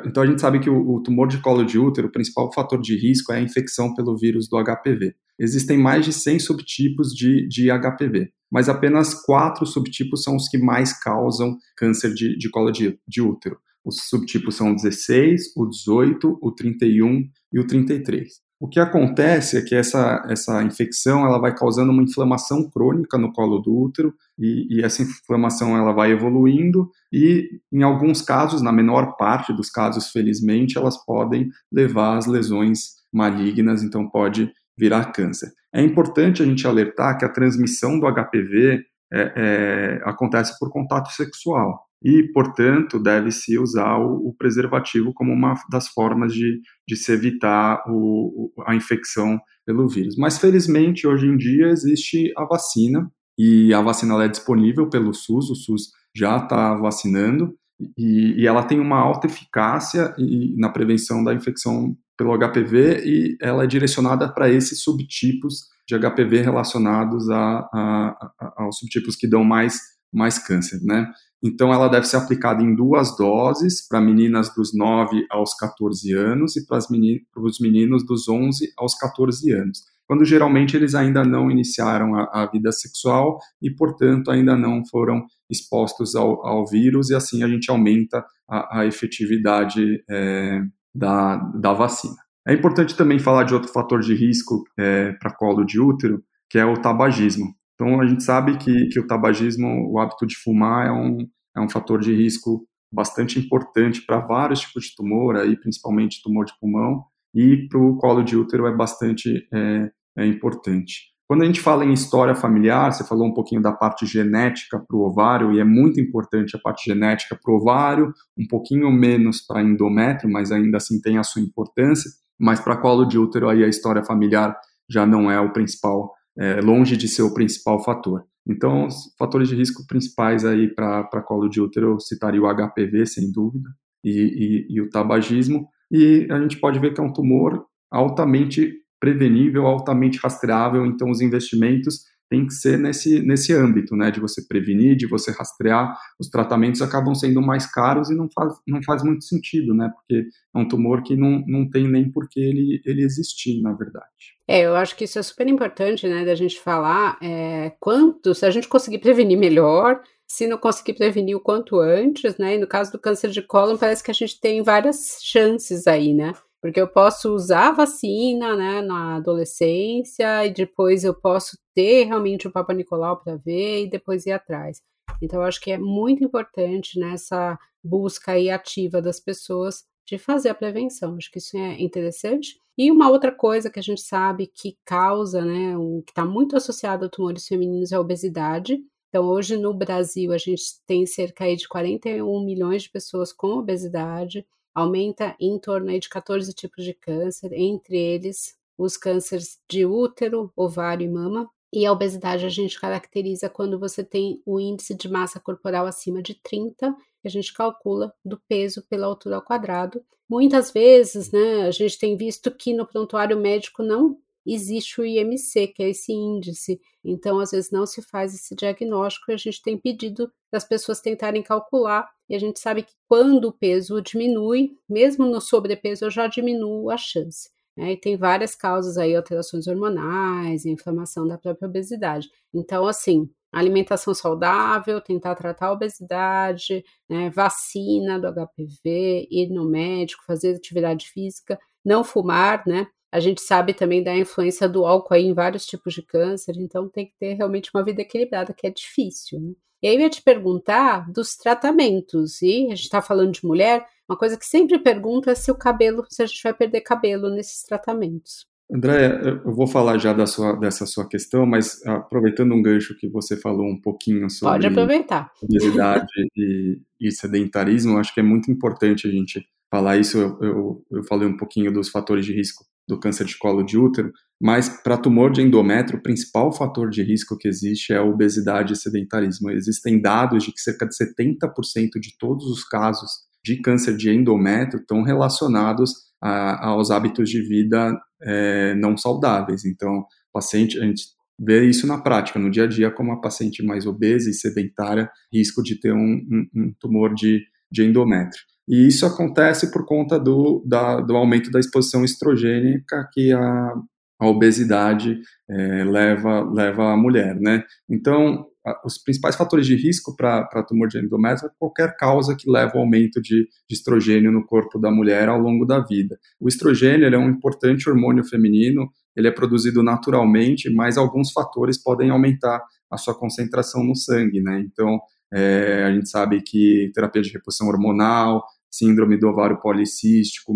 então 0.05 0.23
a 0.23 0.27
gente 0.27 0.41
sabe 0.41 0.59
que 0.59 0.69
o, 0.69 1.01
tumor 1.01 1.29
de 1.29 1.39
colo 1.41 1.65
de 1.65 1.79
útero, 1.79 2.09
o 2.09 2.13
principal 2.13 2.53
fator 2.53 2.81
de 2.81 2.97
risco 2.97 3.33
é 3.33 3.37
a 3.37 3.41
infecção 3.41 3.95
pelo 3.95 4.17
vírus 4.17 4.49
do 4.49 4.57
HPV. 4.63 5.15
Existem 5.39 5.79
mais 5.79 6.05
de 6.05 6.13
100 6.13 6.41
subtipos 6.41 7.15
de, 7.15 7.47
de 7.49 7.69
HPV, 7.71 8.31
mas 8.51 8.69
apenas 8.69 9.15
quatro 9.15 9.65
subtipos 9.65 10.25
são 10.25 10.37
os 10.37 10.49
que 10.49 10.59
mais 10.59 10.93
causam 10.99 11.57
câncer 11.77 12.13
de, 12.13 12.37
de 12.37 12.51
colo 12.51 12.71
de, 12.71 12.99
de 13.07 13.23
útero. 13.23 13.57
Os 13.85 14.09
subtipos 14.09 14.57
são 14.57 14.73
o 14.73 14.77
16, 14.77 15.57
o 15.57 15.67
18, 15.67 16.39
o 16.41 16.53
31 16.53 17.29
e 17.53 17.61
o 17.61 17.67
33. 17.67 18.42
O 18.63 18.69
que 18.69 18.79
acontece 18.79 19.59
é 19.59 19.61
que 19.61 19.75
essa, 19.75 20.25
essa 20.29 20.63
infecção 20.63 21.27
ela 21.27 21.41
vai 21.41 21.53
causando 21.53 21.91
uma 21.91 22.05
inflamação 22.05 22.71
crônica 22.71 23.19
no 23.19 23.33
colo 23.33 23.59
do 23.59 23.77
útero 23.77 24.15
e, 24.39 24.69
e, 24.71 24.85
essa 24.85 25.03
inflamação 25.03 25.77
ela 25.77 25.91
vai 25.91 26.13
evoluindo 26.13 26.89
e, 27.13 27.59
em 27.73 27.83
alguns 27.83 28.23
casos, 28.23 28.63
na 28.63 28.71
menor 28.71 29.17
parte 29.17 29.53
dos 29.53 29.69
casos, 29.69 30.11
felizmente, 30.13 30.79
elas 30.79 30.97
podem 31.05 31.51
levar 31.73 32.17
às 32.17 32.27
lesões 32.27 33.03
malignas, 33.13 33.83
então 33.83 34.09
pode 34.09 34.49
virar 34.79 35.07
câncer. 35.07 35.51
É 35.75 35.83
importante 35.83 36.41
a 36.41 36.47
gente 36.47 36.65
alertar 36.65 37.19
que 37.19 37.25
a 37.25 37.33
transmissão 37.33 37.99
do 37.99 38.07
HPV 38.07 38.85
é, 39.13 39.33
é, 39.37 40.01
acontece 40.09 40.59
por 40.59 40.71
contato 40.71 41.11
sexual 41.11 41.87
e, 42.03 42.25
portanto, 42.33 42.99
deve-se 42.99 43.59
usar 43.59 43.99
o, 43.99 44.29
o, 44.29 44.35
preservativo 44.37 45.13
como 45.15 45.33
uma 45.33 45.55
das 45.71 45.87
formas 45.89 46.33
de, 46.33 46.61
de 46.89 46.97
se 46.97 47.13
evitar 47.13 47.85
o, 47.89 48.51
a 48.67 48.75
infecção 48.75 49.39
pelo 49.65 49.89
vírus. 49.89 50.17
Mas, 50.17 50.39
felizmente, 50.39 51.07
hoje 51.07 51.27
em 51.27 51.37
dia 51.37 51.69
existe 51.69 52.33
a 52.37 52.45
vacina, 52.45 53.09
e 53.39 53.73
a 53.73 53.81
vacina 53.81 54.23
é 54.25 54.29
disponível 54.29 54.89
pelo 54.89 55.15
SUS, 55.15 55.51
o 55.51 55.55
SUS 55.55 55.91
já 56.15 56.39
está 56.39 56.75
vacinando, 56.75 57.55
e, 57.97 58.43
e, 58.43 58.47
ela 58.47 58.65
tem 58.65 58.81
uma 58.81 58.99
alta 58.99 59.27
eficácia 59.27 60.15
na 60.57 60.71
prevenção 60.71 61.23
da 61.23 61.33
infecção 61.33 61.97
pelo 62.17 62.37
HPV, 62.37 63.03
e 63.05 63.37
ela 63.41 63.65
é 63.65 63.67
direcionada 63.67 64.33
para 64.33 64.51
esses 64.51 64.83
subtipos 64.83 65.72
de 65.87 65.99
HPV 65.99 66.43
relacionados 66.43 67.29
a, 67.31 67.59
a, 67.73 68.33
a, 68.41 68.63
aos 68.65 68.79
subtipos 68.79 69.17
que 69.17 69.29
dão 69.29 69.45
mais, 69.45 69.79
mais 70.13 70.39
câncer, 70.39 70.81
né? 70.83 71.07
Então, 71.45 71.73
ela 71.73 71.89
deve 71.89 72.07
ser 72.07 72.19
aplicada 72.19 72.63
em 72.63 72.75
duas 72.75 73.17
doses, 73.17 73.87
para 73.87 74.01
meninas 74.01 74.55
dos 74.55 74.73
9 74.73 75.27
aos 75.29 75.55
14 75.55 76.13
anos 76.13 76.57
e 76.57 76.65
para 76.65 76.79
os 76.79 77.59
meninos 77.59 78.07
dos 78.07 78.29
11 78.29 78.73
aos 78.79 78.95
14 78.95 79.51
anos, 79.51 79.83
quando 80.07 80.25
geralmente 80.25 80.77
eles 80.77 80.95
ainda 80.95 81.25
não 81.25 81.51
iniciaram 81.51 82.15
a, 82.15 82.43
a 82.43 82.47
vida 82.47 82.71
sexual 82.71 83.41
e, 83.61 83.71
portanto, 83.71 84.31
ainda 84.31 84.57
não 84.57 84.87
foram 84.87 85.27
expostos 85.51 86.15
ao, 86.15 86.47
ao 86.47 86.65
vírus, 86.65 87.11
e 87.11 87.15
assim 87.15 87.43
a 87.43 87.49
gente 87.49 87.71
aumenta 87.71 88.25
a, 88.49 88.81
a 88.81 88.87
efetividade 88.87 90.05
é, 90.09 90.61
da, 90.95 91.37
da 91.37 91.73
vacina. 91.73 92.17
É 92.47 92.53
importante 92.53 92.97
também 92.97 93.19
falar 93.19 93.45
de 93.45 93.55
outro 93.55 93.73
fator 93.73 94.01
de 94.01 94.15
risco 94.15 94.65
é, 94.79 95.13
para 95.13 95.35
colo 95.35 95.65
de 95.65 95.81
útero, 95.81 96.23
que 96.51 96.59
é 96.59 96.65
o 96.65 96.75
tabagismo. 96.75 97.55
Então, 97.75 98.01
a 98.01 98.07
gente 98.07 98.23
sabe 98.23 98.57
que, 98.59 98.89
que 98.89 99.01
o 99.01 99.07
tabagismo, 99.07 99.91
o 99.91 99.99
hábito 99.99 100.27
de 100.27 100.37
fumar, 100.37 100.87
é 100.87 100.93
um, 100.93 101.27
é 101.57 101.61
um 101.61 101.69
fator 101.69 102.01
de 102.01 102.15
risco 102.15 102.67
bastante 102.93 103.39
importante 103.39 104.05
para 104.05 104.21
vários 104.21 104.61
tipos 104.61 104.85
de 104.85 104.95
tumor, 104.95 105.37
aí, 105.37 105.57
principalmente 105.57 106.23
tumor 106.23 106.45
de 106.45 106.53
pulmão, 106.61 107.05
e 107.35 107.67
para 107.69 107.81
o 107.81 107.97
colo 107.97 108.23
de 108.23 108.37
útero 108.37 108.67
é 108.67 108.77
bastante 108.77 109.49
é, 109.53 109.91
é 110.19 110.27
importante. 110.27 111.13
Quando 111.27 111.45
a 111.45 111.47
gente 111.47 111.63
fala 111.63 111.85
em 111.85 111.95
história 111.95 112.35
familiar, 112.35 112.93
você 112.93 113.05
falou 113.05 113.27
um 113.27 113.33
pouquinho 113.33 113.63
da 113.63 113.73
parte 113.73 114.05
genética 114.05 114.79
para 114.79 114.97
o 114.97 115.01
ovário, 115.01 115.53
e 115.53 115.61
é 115.61 115.65
muito 115.65 115.99
importante 115.99 116.55
a 116.55 116.59
parte 116.59 116.85
genética 116.85 117.39
para 117.43 117.51
o 117.51 117.57
ovário, 117.57 118.13
um 118.37 118.47
pouquinho 118.47 118.91
menos 118.93 119.41
para 119.41 119.63
endométrio, 119.63 120.31
mas 120.31 120.53
ainda 120.53 120.77
assim 120.77 121.01
tem 121.01 121.17
a 121.17 121.23
sua 121.23 121.41
importância. 121.41 122.11
Mas 122.39 122.61
para 122.61 122.77
colo 122.77 123.05
de 123.05 123.19
útero, 123.19 123.49
aí 123.49 123.65
a 123.65 123.69
história 123.69 124.05
familiar 124.05 124.57
já 124.89 125.07
não 125.07 125.31
é 125.31 125.41
o 125.41 125.53
principal, 125.53 126.13
é, 126.39 126.61
longe 126.61 126.97
de 126.97 127.09
ser 127.09 127.23
o 127.23 127.33
principal 127.33 127.83
fator. 127.83 128.25
Então, 128.49 128.89
fatores 129.19 129.49
de 129.49 129.55
risco 129.55 129.87
principais 129.87 130.45
aí 130.45 130.69
para 130.75 131.23
colo 131.23 131.49
de 131.49 131.61
útero, 131.61 131.93
eu 131.93 132.01
citaria 132.01 132.43
o 132.43 132.49
HPV, 132.49 133.07
sem 133.07 133.31
dúvida, 133.31 133.69
e, 134.05 134.11
e, 134.11 134.77
e 134.77 134.81
o 134.81 134.91
tabagismo. 134.91 135.69
E 135.91 136.27
a 136.31 136.41
gente 136.41 136.59
pode 136.59 136.79
ver 136.79 136.93
que 136.93 137.01
é 137.01 137.05
um 137.05 137.13
tumor 137.13 137.65
altamente 137.91 138.73
prevenível, 138.99 139.67
altamente 139.67 140.19
rastreável, 140.19 140.87
então 140.87 141.11
os 141.11 141.21
investimentos 141.21 142.05
têm 142.33 142.47
que 142.47 142.55
ser 142.55 142.79
nesse, 142.79 143.21
nesse 143.21 143.53
âmbito, 143.53 143.95
né, 143.95 144.11
de 144.11 144.19
você 144.19 144.41
prevenir, 144.49 144.97
de 144.97 145.07
você 145.07 145.31
rastrear, 145.31 145.95
os 146.19 146.31
tratamentos 146.31 146.81
acabam 146.81 147.15
sendo 147.15 147.43
mais 147.43 147.67
caros 147.67 148.09
e 148.09 148.15
não 148.15 148.27
faz, 148.35 148.55
não 148.67 148.83
faz 148.83 149.05
muito 149.05 149.25
sentido, 149.25 149.75
né, 149.75 149.93
porque 149.95 150.25
é 150.55 150.59
um 150.59 150.67
tumor 150.67 151.03
que 151.03 151.15
não, 151.15 151.45
não 151.47 151.69
tem 151.69 151.87
nem 151.87 152.11
por 152.11 152.27
que 152.31 152.41
ele, 152.41 152.81
ele 152.87 153.03
existir, 153.03 153.61
na 153.61 153.75
verdade. 153.75 154.09
É, 154.49 154.63
eu 154.63 154.75
acho 154.75 154.97
que 154.97 155.05
isso 155.05 155.19
é 155.19 155.23
super 155.23 155.47
importante, 155.47 156.09
né, 156.09 156.25
da 156.25 156.35
gente 156.35 156.59
falar 156.59 157.19
é, 157.23 157.75
quanto, 157.79 158.35
se 158.35 158.47
a 158.47 158.51
gente 158.51 158.67
conseguir 158.67 159.01
prevenir 159.01 159.39
melhor, 159.39 160.01
se 160.27 160.47
não 160.47 160.57
conseguir 160.57 160.95
prevenir 160.95 161.37
o 161.37 161.41
quanto 161.41 161.79
antes, 161.79 162.39
né, 162.39 162.57
e 162.57 162.59
no 162.59 162.67
caso 162.67 162.91
do 162.93 162.99
câncer 162.99 163.29
de 163.29 163.43
cólon 163.43 163.77
parece 163.77 164.03
que 164.03 164.11
a 164.11 164.15
gente 164.15 164.41
tem 164.41 164.63
várias 164.63 165.19
chances 165.21 165.87
aí, 165.87 166.15
né, 166.15 166.33
porque 166.63 166.81
eu 166.81 166.87
posso 166.87 167.35
usar 167.35 167.71
a 167.71 167.73
vacina, 167.73 168.55
né, 168.55 168.81
na 168.81 169.17
adolescência, 169.17 170.47
e 170.47 170.55
depois 170.55 171.03
eu 171.03 171.13
posso 171.13 171.59
ter 171.75 172.05
realmente 172.05 172.47
o 172.47 172.53
Papa 172.53 172.73
Nicolau 172.73 173.17
para 173.21 173.35
ver 173.35 173.83
e 173.83 173.91
depois 173.91 174.27
ir 174.27 174.31
atrás. 174.31 174.81
Então, 175.21 175.43
acho 175.43 175.61
que 175.61 175.73
é 175.73 175.77
muito 175.77 176.23
importante 176.23 177.01
nessa 177.01 177.59
busca 177.83 178.33
aí 178.33 178.49
ativa 178.49 179.03
das 179.03 179.19
pessoas 179.19 179.85
de 180.07 180.19
fazer 180.19 180.51
a 180.51 180.55
prevenção. 180.55 181.17
Acho 181.17 181.33
que 181.33 181.39
isso 181.39 181.57
é 181.57 181.83
interessante. 181.83 182.57
E 182.79 182.93
uma 182.93 183.11
outra 183.11 183.33
coisa 183.33 183.69
que 183.69 183.81
a 183.81 183.83
gente 183.83 184.01
sabe 184.01 184.47
que 184.47 184.77
causa, 184.85 185.45
né, 185.45 185.75
que 186.07 186.13
está 186.13 186.25
muito 186.25 186.57
associado 186.57 187.07
a 187.07 187.09
tumores 187.09 187.45
femininos 187.45 187.91
é 187.91 187.97
a 187.97 188.01
obesidade. 188.01 188.79
Então, 189.09 189.27
hoje 189.27 189.57
no 189.57 189.75
Brasil, 189.75 190.33
a 190.33 190.39
gente 190.39 190.63
tem 190.87 191.07
cerca 191.07 191.45
de 191.57 191.69
41 191.69 192.45
milhões 192.45 192.85
de 192.85 192.91
pessoas 192.91 193.33
com 193.33 193.49
obesidade 193.49 194.47
aumenta 194.75 195.37
em 195.39 195.59
torno 195.59 195.99
de 195.99 196.09
14 196.09 196.53
tipos 196.53 196.85
de 196.85 196.95
câncer, 196.95 197.53
entre 197.53 197.97
eles 197.97 198.57
os 198.77 198.97
cânceres 198.97 199.59
de 199.69 199.85
útero, 199.85 200.53
ovário 200.57 201.05
e 201.05 201.09
mama. 201.09 201.49
E 201.73 201.87
a 201.87 201.93
obesidade 201.93 202.45
a 202.45 202.51
gente 202.51 202.79
caracteriza 202.79 203.49
quando 203.49 203.79
você 203.79 204.05
tem 204.05 204.43
o 204.45 204.61
índice 204.61 204.95
de 204.95 205.09
massa 205.09 205.41
corporal 205.41 205.87
acima 205.87 206.23
de 206.23 206.35
30, 206.35 206.95
que 207.21 207.29
a 207.29 207.31
gente 207.31 207.53
calcula 207.53 208.13
do 208.25 208.39
peso 208.49 208.85
pela 208.89 209.07
altura 209.07 209.37
ao 209.37 209.43
quadrado. 209.43 210.05
Muitas 210.29 210.71
vezes, 210.71 211.31
né, 211.31 211.63
a 211.63 211.71
gente 211.71 211.99
tem 211.99 212.17
visto 212.17 212.51
que 212.51 212.75
no 212.75 212.87
prontuário 212.87 213.39
médico 213.39 213.83
não 213.83 214.19
existe 214.47 215.01
o 215.01 215.05
IMC, 215.05 215.69
que 215.69 215.83
é 215.83 215.91
esse 215.91 216.13
índice. 216.13 216.81
Então, 217.05 217.39
às 217.39 217.51
vezes, 217.51 217.71
não 217.71 217.87
se 217.87 218.03
faz 218.03 218.35
esse 218.35 218.55
diagnóstico 218.55 219.31
e 219.31 219.35
a 219.35 219.37
gente 219.37 219.63
tem 219.63 219.77
pedido 219.79 220.31
das 220.53 220.65
pessoas 220.65 221.01
tentarem 221.01 221.43
calcular. 221.43 222.09
E 222.29 222.35
a 222.35 222.39
gente 222.39 222.61
sabe 222.61 222.83
que 222.83 222.93
quando 223.09 223.47
o 223.47 223.53
peso 223.53 224.01
diminui, 224.01 224.77
mesmo 224.89 225.27
no 225.27 225.41
sobrepeso, 225.41 226.05
eu 226.05 226.11
já 226.11 226.27
diminuo 226.27 226.91
a 226.91 226.97
chance. 226.97 227.51
Né? 227.77 227.93
E 227.93 227.97
tem 227.97 228.17
várias 228.17 228.55
causas 228.55 228.99
aí, 228.99 229.15
alterações 229.15 229.67
hormonais, 229.67 230.65
inflamação 230.65 231.27
da 231.27 231.39
própria 231.39 231.69
obesidade. 231.69 232.29
Então, 232.53 232.87
assim, 232.87 233.31
alimentação 233.53 234.15
saudável, 234.15 235.01
tentar 235.01 235.35
tratar 235.35 235.67
a 235.67 235.73
obesidade, 235.73 236.83
né, 237.09 237.31
vacina 237.31 238.19
do 238.19 238.29
HPV, 238.29 239.29
ir 239.31 239.51
no 239.51 239.69
médico, 239.69 240.25
fazer 240.27 240.57
atividade 240.57 241.09
física, 241.11 241.59
não 241.85 242.03
fumar, 242.03 242.63
né? 242.67 242.87
A 243.13 243.21
gente 243.21 243.43
sabe 243.43 243.75
também 243.75 244.03
da 244.03 244.17
influência 244.17 244.67
do 244.67 244.87
álcool 244.87 245.13
aí 245.13 245.27
em 245.27 245.35
vários 245.35 245.67
tipos 245.67 245.93
de 245.93 246.01
câncer, 246.01 246.55
então 246.57 246.89
tem 246.89 247.05
que 247.05 247.13
ter 247.21 247.35
realmente 247.35 247.71
uma 247.75 247.85
vida 247.85 248.01
equilibrada, 248.01 248.55
que 248.55 248.67
é 248.67 248.71
difícil. 248.71 249.39
Né? 249.39 249.53
E 249.83 249.89
aí 249.89 249.97
eu 249.97 250.01
ia 250.01 250.09
te 250.09 250.23
perguntar 250.23 251.13
dos 251.13 251.37
tratamentos, 251.37 252.41
e 252.41 252.67
a 252.67 252.75
gente 252.75 252.85
está 252.85 253.03
falando 253.03 253.33
de 253.33 253.45
mulher, 253.45 253.85
uma 254.09 254.17
coisa 254.17 254.39
que 254.39 254.47
sempre 254.47 254.79
pergunta 254.79 255.31
é 255.31 255.35
se 255.35 255.51
o 255.51 255.55
cabelo, 255.55 256.07
se 256.09 256.23
a 256.23 256.27
gente 256.27 256.43
vai 256.43 256.55
perder 256.55 256.81
cabelo 256.81 257.29
nesses 257.29 257.63
tratamentos. 257.63 258.47
André, 258.75 259.21
eu 259.45 259.55
vou 259.55 259.67
falar 259.67 259.99
já 259.99 260.15
da 260.15 260.27
sua, 260.27 260.55
dessa 260.55 260.87
sua 260.87 261.07
questão, 261.07 261.45
mas 261.45 261.85
aproveitando 261.85 262.55
um 262.55 262.63
gancho 262.63 262.97
que 262.97 263.07
você 263.07 263.37
falou 263.37 263.67
um 263.67 263.79
pouquinho 263.79 264.31
sobre 264.31 264.55
Pode 264.55 264.67
aproveitar. 264.69 265.31
obesidade 265.43 266.07
e, 266.35 266.81
e 266.99 267.11
sedentarismo, 267.11 267.99
acho 267.99 268.15
que 268.15 268.21
é 268.21 268.23
muito 268.23 268.51
importante 268.51 269.07
a 269.07 269.11
gente 269.11 269.47
falar 269.71 269.99
isso. 269.99 270.17
Eu, 270.17 270.39
eu, 270.41 270.87
eu 270.91 271.05
falei 271.05 271.29
um 271.29 271.37
pouquinho 271.37 271.71
dos 271.71 271.91
fatores 271.91 272.25
de 272.25 272.33
risco 272.33 272.65
do 272.89 272.99
câncer 272.99 273.25
de 273.25 273.39
colo 273.39 273.63
de 273.63 273.79
útero, 273.79 274.13
mas 274.41 274.69
para 274.83 274.99
tumor 274.99 275.31
de 275.31 275.41
endométrio, 275.41 275.99
o 275.99 276.03
principal 276.03 276.53
fator 276.53 276.91
de 276.91 277.03
risco 277.03 277.39
que 277.39 277.47
existe 277.47 277.93
é 277.93 277.99
a 277.99 278.05
obesidade 278.05 278.73
e 278.73 278.77
sedentarismo. 278.77 279.51
Existem 279.51 280.01
dados 280.01 280.45
de 280.45 280.53
que 280.53 280.61
cerca 280.61 280.87
de 280.87 280.95
70% 280.97 282.01
de 282.01 282.17
todos 282.19 282.47
os 282.47 282.65
casos 282.65 283.09
de 283.45 283.61
câncer 283.61 283.97
de 283.97 284.11
endométrio 284.11 284.81
estão 284.81 285.03
relacionados 285.03 285.93
a, 286.21 286.69
aos 286.69 286.91
hábitos 286.91 287.31
de 287.31 287.41
vida 287.41 287.97
é, 288.23 288.75
não 288.75 288.97
saudáveis. 288.97 289.65
Então, 289.65 290.05
paciente, 290.33 290.79
a 290.79 290.85
gente 290.85 291.05
vê 291.39 291.65
isso 291.65 291.87
na 291.87 292.01
prática, 292.01 292.39
no 292.39 292.51
dia 292.51 292.65
a 292.65 292.69
dia, 292.69 292.91
como 292.91 293.13
a 293.13 293.21
paciente 293.21 293.65
mais 293.65 293.87
obesa 293.87 294.31
e 294.31 294.35
sedentária, 294.35 295.11
risco 295.33 295.63
de 295.63 295.79
ter 295.79 295.93
um, 295.93 295.99
um, 295.99 296.49
um 296.55 296.75
tumor 296.81 297.15
de, 297.15 297.45
de 297.71 297.85
endométrio. 297.85 298.43
E 298.69 298.87
isso 298.87 299.05
acontece 299.05 299.71
por 299.71 299.85
conta 299.85 300.19
do, 300.19 300.63
da, 300.67 301.01
do 301.01 301.17
aumento 301.17 301.51
da 301.51 301.61
exposição 301.61 302.05
estrogênica 302.05 303.09
que 303.13 303.33
a, 303.33 303.75
a 304.21 304.27
obesidade 304.27 305.21
é, 305.51 305.85
leva, 305.85 306.43
leva 306.43 306.93
a 306.93 306.97
mulher, 306.97 307.35
né? 307.41 307.65
Então, 307.91 308.47
a, 308.65 308.81
os 308.87 308.99
principais 308.99 309.35
fatores 309.35 309.67
de 309.67 309.75
risco 309.75 310.17
para 310.17 310.63
tumor 310.63 310.89
de 310.89 310.99
endométrio 310.99 311.49
é 311.49 311.53
qualquer 311.59 311.97
causa 311.97 312.37
que 312.37 312.49
leva 312.51 312.73
ao 312.75 312.83
aumento 312.83 313.21
de, 313.21 313.49
de, 313.69 313.75
estrogênio 313.75 314.31
no 314.31 314.47
corpo 314.47 314.79
da 314.79 314.91
mulher 314.91 315.29
ao 315.29 315.41
longo 315.41 315.65
da 315.65 315.81
vida. 315.81 316.17
O 316.41 316.49
estrogênio 316.49 317.07
é 317.07 317.19
um 317.19 317.31
importante 317.31 317.91
hormônio 317.91 318.25
feminino, 318.25 318.89
ele 319.17 319.29
é 319.29 319.33
produzido 319.33 319.83
naturalmente, 319.83 320.71
mas 320.71 320.97
alguns 320.97 321.33
fatores 321.33 321.83
podem 321.83 322.11
aumentar 322.11 322.63
a 322.91 322.97
sua 322.97 323.19
concentração 323.19 323.83
no 323.85 323.97
sangue, 323.97 324.41
né? 324.41 324.61
Então, 324.61 325.01
é, 325.33 325.85
a 325.85 325.93
gente 325.93 326.11
sabe 326.11 326.43
que 326.43 326.91
terapia 326.95 327.23
de 327.23 327.31
reposição 327.31 327.69
hormonal, 327.69 328.45
síndrome 328.71 329.19
do 329.19 329.29
ovário 329.29 329.61
policístico, 329.61 330.53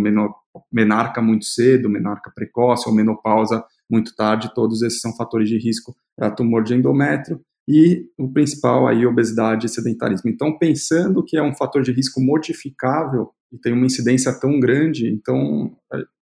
menarca 0.72 1.22
muito 1.22 1.44
cedo, 1.44 1.88
menarca 1.88 2.32
precoce 2.34 2.88
ou 2.88 2.94
menopausa 2.94 3.64
muito 3.90 4.14
tarde, 4.16 4.52
todos 4.54 4.82
esses 4.82 5.00
são 5.00 5.14
fatores 5.14 5.48
de 5.48 5.58
risco 5.58 5.94
para 6.16 6.30
tumor 6.30 6.62
de 6.62 6.74
endométrio. 6.74 7.40
E 7.68 8.06
o 8.16 8.32
principal 8.32 8.86
aí, 8.86 9.04
obesidade 9.04 9.66
e 9.66 9.68
sedentarismo. 9.68 10.30
Então, 10.30 10.56
pensando 10.56 11.24
que 11.24 11.36
é 11.36 11.42
um 11.42 11.54
fator 11.54 11.82
de 11.82 11.92
risco 11.92 12.20
modificável 12.20 13.30
e 13.52 13.58
tem 13.58 13.72
uma 13.72 13.86
incidência 13.86 14.32
tão 14.38 14.60
grande, 14.60 15.08
então 15.08 15.76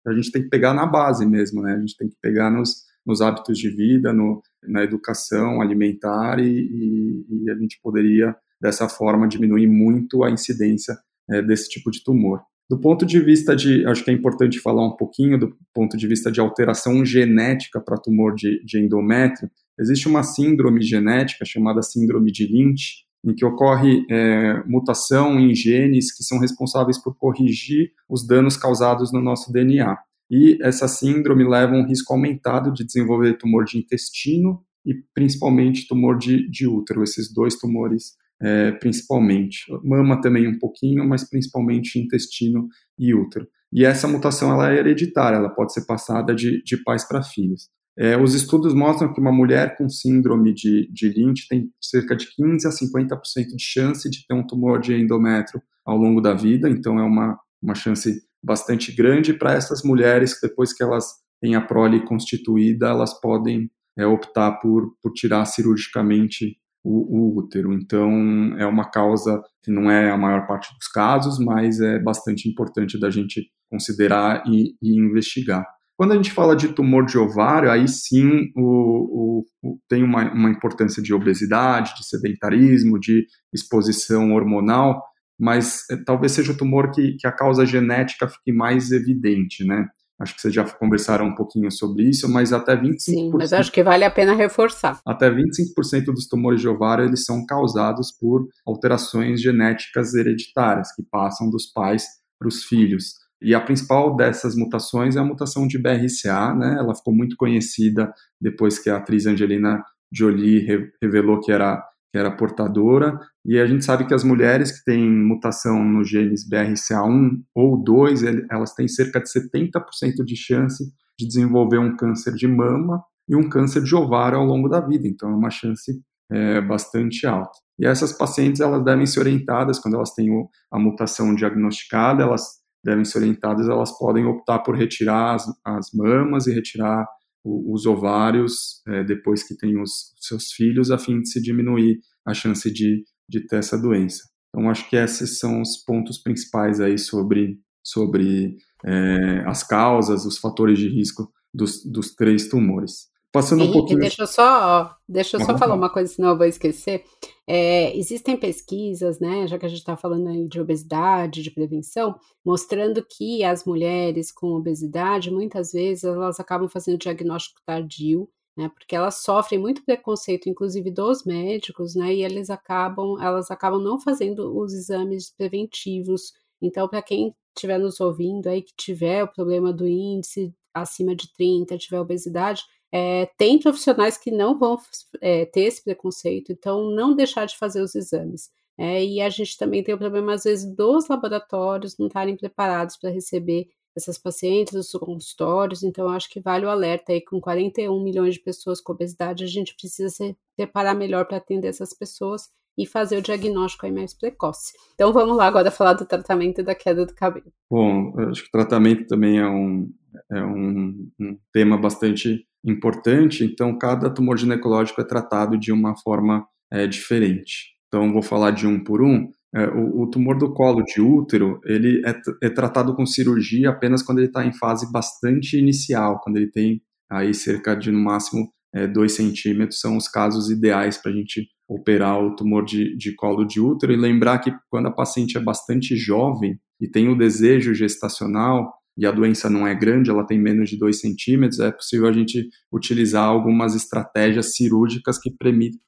a 0.05 0.13
gente 0.13 0.31
tem 0.31 0.43
que 0.43 0.49
pegar 0.49 0.73
na 0.73 0.85
base 0.85 1.25
mesmo, 1.25 1.61
né? 1.61 1.73
A 1.73 1.79
gente 1.79 1.97
tem 1.97 2.07
que 2.07 2.15
pegar 2.21 2.51
nos, 2.51 2.83
nos 3.05 3.21
hábitos 3.21 3.57
de 3.57 3.69
vida, 3.69 4.13
no, 4.13 4.41
na 4.63 4.83
educação 4.83 5.61
alimentar 5.61 6.39
e, 6.39 6.45
e, 6.49 7.25
e, 7.29 7.51
a 7.51 7.55
gente 7.55 7.79
poderia, 7.81 8.35
dessa 8.61 8.87
forma, 8.87 9.27
diminuir 9.27 9.67
muito 9.67 10.23
a 10.23 10.29
incidência 10.29 10.97
é, 11.29 11.41
desse 11.41 11.69
tipo 11.69 11.89
de 11.89 12.03
tumor. 12.03 12.41
Do 12.69 12.79
ponto 12.79 13.05
de 13.05 13.19
vista 13.19 13.55
de, 13.55 13.85
acho 13.85 14.03
que 14.03 14.11
é 14.11 14.13
importante 14.13 14.59
falar 14.59 14.85
um 14.87 14.95
pouquinho 14.95 15.37
do 15.37 15.53
ponto 15.73 15.97
de 15.97 16.07
vista 16.07 16.31
de 16.31 16.39
alteração 16.39 17.03
genética 17.03 17.81
para 17.81 17.97
tumor 17.97 18.33
de, 18.33 18.63
de 18.63 18.79
endométrio, 18.79 19.49
existe 19.79 20.07
uma 20.07 20.23
síndrome 20.23 20.81
genética 20.81 21.43
chamada 21.43 21.81
síndrome 21.81 22.31
de 22.31 22.47
Lynch, 22.47 23.05
em 23.25 23.35
que 23.35 23.45
ocorre 23.45 24.05
é, 24.09 24.63
mutação 24.65 25.39
em 25.39 25.53
genes 25.53 26.15
que 26.15 26.23
são 26.23 26.39
responsáveis 26.39 26.97
por 26.97 27.15
corrigir 27.17 27.91
os 28.09 28.25
danos 28.25 28.57
causados 28.57 29.11
no 29.11 29.21
nosso 29.21 29.51
DNA. 29.51 29.97
E 30.31 30.57
essa 30.61 30.87
síndrome 30.87 31.43
leva 31.43 31.75
a 31.75 31.77
um 31.77 31.85
risco 31.85 32.13
aumentado 32.13 32.71
de 32.71 32.85
desenvolver 32.85 33.37
tumor 33.37 33.65
de 33.65 33.77
intestino 33.77 34.63
e 34.85 34.95
principalmente 35.13 35.87
tumor 35.87 36.17
de, 36.17 36.49
de 36.49 36.65
útero, 36.65 37.03
esses 37.03 37.31
dois 37.31 37.57
tumores 37.57 38.13
é, 38.41 38.71
principalmente. 38.71 39.65
Mama 39.83 40.19
também 40.21 40.47
um 40.47 40.57
pouquinho, 40.57 41.07
mas 41.07 41.29
principalmente 41.29 41.99
intestino 41.99 42.67
e 42.97 43.13
útero. 43.13 43.45
E 43.71 43.85
essa 43.85 44.07
mutação 44.07 44.51
ela 44.51 44.73
é 44.73 44.79
hereditária, 44.79 45.37
ela 45.37 45.49
pode 45.49 45.73
ser 45.73 45.85
passada 45.85 46.33
de, 46.33 46.63
de 46.63 46.77
pais 46.83 47.07
para 47.07 47.21
filhos. 47.21 47.69
É, 47.97 48.17
os 48.17 48.33
estudos 48.33 48.73
mostram 48.73 49.13
que 49.13 49.19
uma 49.19 49.31
mulher 49.31 49.77
com 49.77 49.89
síndrome 49.89 50.53
de, 50.53 50.89
de 50.91 51.09
Lynch 51.09 51.47
tem 51.47 51.69
cerca 51.79 52.15
de 52.15 52.25
15 52.35 52.67
a 52.67 52.71
50% 52.71 53.55
de 53.55 53.63
chance 53.63 54.09
de 54.09 54.25
ter 54.25 54.33
um 54.33 54.47
tumor 54.47 54.79
de 54.79 54.93
endométrio 54.93 55.61
ao 55.85 55.97
longo 55.97 56.21
da 56.21 56.33
vida, 56.33 56.69
então 56.69 56.97
é 56.99 57.03
uma, 57.03 57.37
uma 57.61 57.75
chance 57.75 58.21
bastante 58.43 58.91
grande 58.91 59.33
para 59.33 59.53
essas 59.53 59.83
mulheres 59.83 60.39
que 60.39 60.47
depois 60.47 60.73
que 60.73 60.83
elas 60.83 61.05
têm 61.41 61.55
a 61.55 61.61
prole 61.61 62.05
constituída, 62.05 62.87
elas 62.87 63.19
podem 63.19 63.69
é, 63.97 64.05
optar 64.05 64.59
por, 64.59 64.95
por 65.01 65.11
tirar 65.13 65.45
cirurgicamente 65.45 66.57
o, 66.83 67.17
o, 67.17 67.37
útero. 67.37 67.73
Então, 67.73 68.09
é 68.57 68.65
uma 68.65 68.89
causa 68.89 69.41
que 69.63 69.71
não 69.71 69.89
é 69.89 70.09
a 70.09 70.17
maior 70.17 70.47
parte 70.47 70.73
dos 70.73 70.87
casos, 70.87 71.37
mas 71.39 71.79
é 71.79 71.99
bastante 71.99 72.49
importante 72.49 72.99
da 72.99 73.09
gente 73.09 73.47
considerar 73.69 74.43
e, 74.47 74.75
e 74.81 74.97
investigar. 74.99 75.65
Quando 75.95 76.13
a 76.13 76.15
gente 76.15 76.31
fala 76.31 76.55
de 76.55 76.69
tumor 76.69 77.05
de 77.05 77.17
ovário, 77.17 77.69
aí 77.69 77.87
sim 77.87 78.51
o, 78.55 79.43
o, 79.61 79.77
tem 79.87 80.03
uma, 80.03 80.33
uma, 80.33 80.49
importância 80.49 81.01
de 81.01 81.13
obesidade, 81.13 81.93
de 81.95 82.07
sedentarismo, 82.07 82.99
de 82.99 83.27
exposição 83.53 84.33
hormonal, 84.33 84.99
mas 85.41 85.89
é, 85.89 85.97
talvez 85.97 86.33
seja 86.33 86.51
o 86.51 86.57
tumor 86.57 86.91
que, 86.91 87.13
que 87.13 87.25
a 87.25 87.31
causa 87.31 87.65
genética 87.65 88.27
fique 88.27 88.53
mais 88.53 88.91
evidente, 88.91 89.65
né? 89.65 89.87
Acho 90.19 90.35
que 90.35 90.41
vocês 90.41 90.53
já 90.53 90.63
conversaram 90.63 91.25
um 91.25 91.33
pouquinho 91.33 91.71
sobre 91.71 92.03
isso, 92.03 92.31
mas 92.31 92.53
até 92.53 92.77
25%. 92.77 92.95
Sim, 92.99 93.31
mas 93.33 93.51
acho 93.51 93.71
que 93.71 93.83
vale 93.83 94.05
a 94.05 94.11
pena 94.11 94.35
reforçar. 94.35 94.99
Até 95.03 95.31
25% 95.31 96.05
dos 96.13 96.27
tumores 96.27 96.61
de 96.61 96.67
ovário 96.67 97.05
eles 97.05 97.25
são 97.25 97.43
causados 97.43 98.11
por 98.11 98.47
alterações 98.63 99.41
genéticas 99.41 100.13
hereditárias 100.13 100.93
que 100.93 101.01
passam 101.01 101.49
dos 101.49 101.65
pais 101.65 102.05
para 102.37 102.47
os 102.47 102.63
filhos. 102.63 103.15
E 103.41 103.55
a 103.55 103.59
principal 103.59 104.15
dessas 104.15 104.55
mutações 104.55 105.15
é 105.15 105.19
a 105.19 105.25
mutação 105.25 105.65
de 105.65 105.79
BRCA, 105.79 106.53
né? 106.53 106.75
Ela 106.77 106.93
ficou 106.93 107.15
muito 107.15 107.35
conhecida 107.35 108.13
depois 108.39 108.77
que 108.77 108.91
a 108.91 108.97
atriz 108.97 109.25
Angelina 109.25 109.83
Jolie 110.13 110.87
revelou 111.01 111.39
que 111.39 111.51
era 111.51 111.83
que 112.11 112.17
era 112.17 112.29
portadora, 112.29 113.17
e 113.45 113.59
a 113.59 113.65
gente 113.65 113.83
sabe 113.83 114.05
que 114.05 114.13
as 114.13 114.23
mulheres 114.23 114.71
que 114.71 114.83
têm 114.83 115.09
mutação 115.09 115.83
nos 115.83 116.09
genes 116.09 116.47
BRCA1 116.47 117.41
ou 117.55 117.81
2, 117.81 118.23
elas 118.49 118.73
têm 118.73 118.87
cerca 118.87 119.19
de 119.19 119.27
70% 119.29 120.23
de 120.23 120.35
chance 120.35 120.83
de 121.17 121.27
desenvolver 121.27 121.79
um 121.79 121.95
câncer 121.95 122.33
de 122.33 122.47
mama 122.47 123.03
e 123.27 123.35
um 123.35 123.49
câncer 123.49 123.83
de 123.83 123.95
ovário 123.95 124.37
ao 124.37 124.45
longo 124.45 124.67
da 124.67 124.79
vida, 124.79 125.07
então 125.07 125.29
é 125.29 125.35
uma 125.35 125.49
chance 125.49 126.01
é, 126.31 126.61
bastante 126.61 127.25
alta. 127.25 127.57
E 127.79 127.85
essas 127.85 128.13
pacientes, 128.13 128.61
elas 128.61 128.83
devem 128.83 129.05
ser 129.05 129.21
orientadas, 129.21 129.79
quando 129.79 129.95
elas 129.95 130.13
têm 130.13 130.27
a 130.71 130.79
mutação 130.79 131.33
diagnosticada, 131.33 132.23
elas 132.23 132.43
devem 132.83 133.05
ser 133.05 133.19
orientadas, 133.19 133.67
elas 133.67 133.97
podem 133.97 134.25
optar 134.25 134.59
por 134.59 134.75
retirar 134.75 135.35
as, 135.35 135.45
as 135.65 135.87
mamas 135.93 136.47
e 136.47 136.53
retirar 136.53 137.05
os 137.43 137.87
ovários 137.87 138.81
é, 138.87 139.03
depois 139.03 139.43
que 139.43 139.57
tem 139.57 139.81
os 139.81 140.13
seus 140.19 140.51
filhos, 140.51 140.91
a 140.91 140.97
fim 140.97 141.21
de 141.21 141.29
se 141.29 141.41
diminuir 141.41 141.99
a 142.25 142.33
chance 142.33 142.71
de, 142.71 143.03
de 143.31 143.47
ter 143.47 143.57
essa 143.57 143.77
doença. 143.77 144.23
Então, 144.49 144.69
acho 144.69 144.89
que 144.89 144.97
esses 144.97 145.39
são 145.39 145.61
os 145.61 145.77
pontos 145.77 146.17
principais 146.17 146.81
aí 146.81 146.97
sobre, 146.97 147.57
sobre 147.81 148.57
é, 148.85 149.43
as 149.47 149.63
causas, 149.63 150.25
os 150.25 150.37
fatores 150.37 150.77
de 150.77 150.89
risco 150.89 151.31
dos, 151.53 151.83
dos 151.85 152.13
três 152.13 152.49
tumores. 152.49 153.09
Passando 153.31 153.61
Henrique, 153.61 153.77
um 153.77 153.79
pouquinho. 153.79 153.99
Deixa 154.01 154.23
eu 154.23 154.27
só, 154.27 154.93
deixa 155.07 155.37
eu 155.37 155.45
só 155.45 155.57
falar 155.57 155.73
uma 155.73 155.89
coisa, 155.89 156.13
senão 156.13 156.31
eu 156.31 156.37
vou 156.37 156.45
esquecer. 156.45 157.05
É, 157.47 157.97
existem 157.97 158.35
pesquisas, 158.35 159.21
né, 159.21 159.47
já 159.47 159.57
que 159.57 159.65
a 159.65 159.69
gente 159.69 159.79
está 159.79 159.95
falando 159.95 160.27
aí 160.27 160.49
de 160.49 160.59
obesidade, 160.59 161.41
de 161.41 161.49
prevenção, 161.49 162.13
mostrando 162.45 163.05
que 163.09 163.41
as 163.41 163.63
mulheres 163.63 164.33
com 164.33 164.47
obesidade, 164.47 165.31
muitas 165.31 165.71
vezes, 165.71 166.03
elas 166.03 166.41
acabam 166.41 166.67
fazendo 166.67 166.97
diagnóstico 166.97 167.61
tardio, 167.65 168.27
né, 168.57 168.69
porque 168.69 168.95
elas 168.95 169.21
sofrem 169.23 169.59
muito 169.59 169.83
preconceito, 169.83 170.49
inclusive 170.49 170.91
dos 170.91 171.23
médicos, 171.23 171.95
né, 171.95 172.13
e 172.13 172.23
eles 172.23 172.49
acabam, 172.49 173.21
elas 173.21 173.49
acabam 173.49 173.81
não 173.81 173.99
fazendo 173.99 174.57
os 174.57 174.73
exames 174.73 175.31
preventivos. 175.31 176.33
Então, 176.61 176.87
para 176.87 177.01
quem 177.01 177.35
estiver 177.55 177.77
nos 177.79 177.99
ouvindo 177.99 178.47
aí, 178.47 178.61
que 178.61 178.73
tiver 178.75 179.23
o 179.23 179.27
problema 179.27 179.73
do 179.73 179.87
índice 179.87 180.53
acima 180.73 181.15
de 181.15 181.31
30, 181.33 181.77
tiver 181.77 181.99
obesidade, 181.99 182.63
é, 182.91 183.25
tem 183.37 183.57
profissionais 183.59 184.17
que 184.17 184.31
não 184.31 184.57
vão 184.59 184.77
é, 185.21 185.45
ter 185.45 185.61
esse 185.61 185.83
preconceito, 185.83 186.51
então 186.51 186.91
não 186.91 187.15
deixar 187.15 187.45
de 187.45 187.57
fazer 187.57 187.81
os 187.81 187.95
exames. 187.95 188.49
É, 188.77 189.03
e 189.03 189.21
a 189.21 189.29
gente 189.29 189.57
também 189.57 189.83
tem 189.83 189.93
o 189.93 189.97
problema, 189.97 190.33
às 190.33 190.43
vezes, 190.43 190.65
dos 190.75 191.07
laboratórios 191.07 191.97
não 191.97 192.07
estarem 192.07 192.35
preparados 192.35 192.97
para 192.97 193.09
receber 193.09 193.67
essas 193.95 194.17
pacientes, 194.17 194.73
os 194.73 194.91
consultórios, 194.91 195.83
então 195.83 196.09
acho 196.09 196.29
que 196.29 196.39
vale 196.39 196.65
o 196.65 196.69
alerta 196.69 197.11
aí, 197.11 197.21
com 197.21 197.39
41 197.39 198.03
milhões 198.03 198.35
de 198.35 198.39
pessoas 198.39 198.79
com 198.79 198.93
obesidade, 198.93 199.43
a 199.43 199.47
gente 199.47 199.75
precisa 199.75 200.09
se 200.09 200.35
preparar 200.55 200.95
melhor 200.95 201.25
para 201.25 201.37
atender 201.37 201.67
essas 201.67 201.93
pessoas 201.93 202.49
e 202.77 202.85
fazer 202.85 203.17
o 203.17 203.21
diagnóstico 203.21 203.85
aí 203.85 203.91
mais 203.91 204.13
precoce. 204.13 204.73
Então 204.95 205.11
vamos 205.11 205.35
lá 205.35 205.45
agora 205.45 205.69
falar 205.69 205.93
do 205.93 206.05
tratamento 206.05 206.63
da 206.63 206.73
queda 206.73 207.05
do 207.05 207.13
cabelo. 207.13 207.51
Bom, 207.69 208.13
acho 208.29 208.43
que 208.43 208.47
o 208.47 208.51
tratamento 208.51 209.05
também 209.07 209.39
é 209.39 209.47
um, 209.47 209.91
é 210.31 210.41
um, 210.41 211.09
um 211.19 211.37
tema 211.51 211.77
bastante 211.77 212.45
importante, 212.63 213.43
então 213.43 213.77
cada 213.77 214.09
tumor 214.09 214.37
ginecológico 214.37 215.01
é 215.01 215.03
tratado 215.03 215.57
de 215.57 215.71
uma 215.71 215.95
forma 215.97 216.47
é, 216.71 216.87
diferente. 216.87 217.75
Então 217.87 218.13
vou 218.13 218.21
falar 218.21 218.51
de 218.51 218.65
um 218.65 218.81
por 218.81 219.01
um. 219.01 219.29
É, 219.53 219.67
o, 219.67 220.03
o, 220.03 220.07
tumor 220.09 220.37
do 220.37 220.53
colo 220.53 220.81
de 220.83 221.01
útero 221.01 221.59
ele 221.65 222.01
é, 222.05 222.21
é 222.41 222.49
tratado 222.49 222.95
com 222.95 223.05
cirurgia 223.05 223.69
apenas 223.69 224.01
quando 224.01 224.19
ele 224.19 224.27
está 224.27 224.45
em 224.45 224.53
fase 224.53 224.89
bastante 224.89 225.57
inicial, 225.57 226.21
quando 226.21 226.37
ele 226.37 226.49
tem 226.49 226.81
aí 227.09 227.33
cerca 227.33 227.75
de 227.75 227.91
no 227.91 227.99
máximo 227.99 228.49
2 228.93 229.11
é, 229.11 229.15
centímetros, 229.15 229.81
são 229.81 229.97
os 229.97 230.07
casos 230.07 230.49
ideais 230.49 230.97
para 230.97 231.11
a 231.11 231.13
gente 231.13 231.49
operar 231.67 232.21
o 232.21 232.35
tumor 232.35 232.63
de, 232.63 232.95
de 232.95 233.13
colo 233.15 233.45
de 233.45 233.59
útero. 233.59 233.91
E 233.91 233.97
lembrar 233.97 234.39
que 234.39 234.53
quando 234.69 234.87
a 234.87 234.91
paciente 234.91 235.37
é 235.37 235.41
bastante 235.41 235.95
jovem 235.95 236.57
e 236.79 236.87
tem 236.87 237.09
o 237.09 237.17
desejo 237.17 237.73
gestacional, 237.73 238.73
e 238.97 239.05
a 239.05 239.11
doença 239.11 239.49
não 239.49 239.65
é 239.65 239.73
grande, 239.73 240.09
ela 240.09 240.25
tem 240.25 240.39
menos 240.39 240.69
de 240.69 240.77
2 240.77 240.99
centímetros, 240.99 241.59
é 241.59 241.71
possível 241.71 242.07
a 242.07 242.13
gente 242.13 242.49
utilizar 242.71 243.23
algumas 243.23 243.75
estratégias 243.75 244.53
cirúrgicas 244.55 245.17
que 245.17 245.33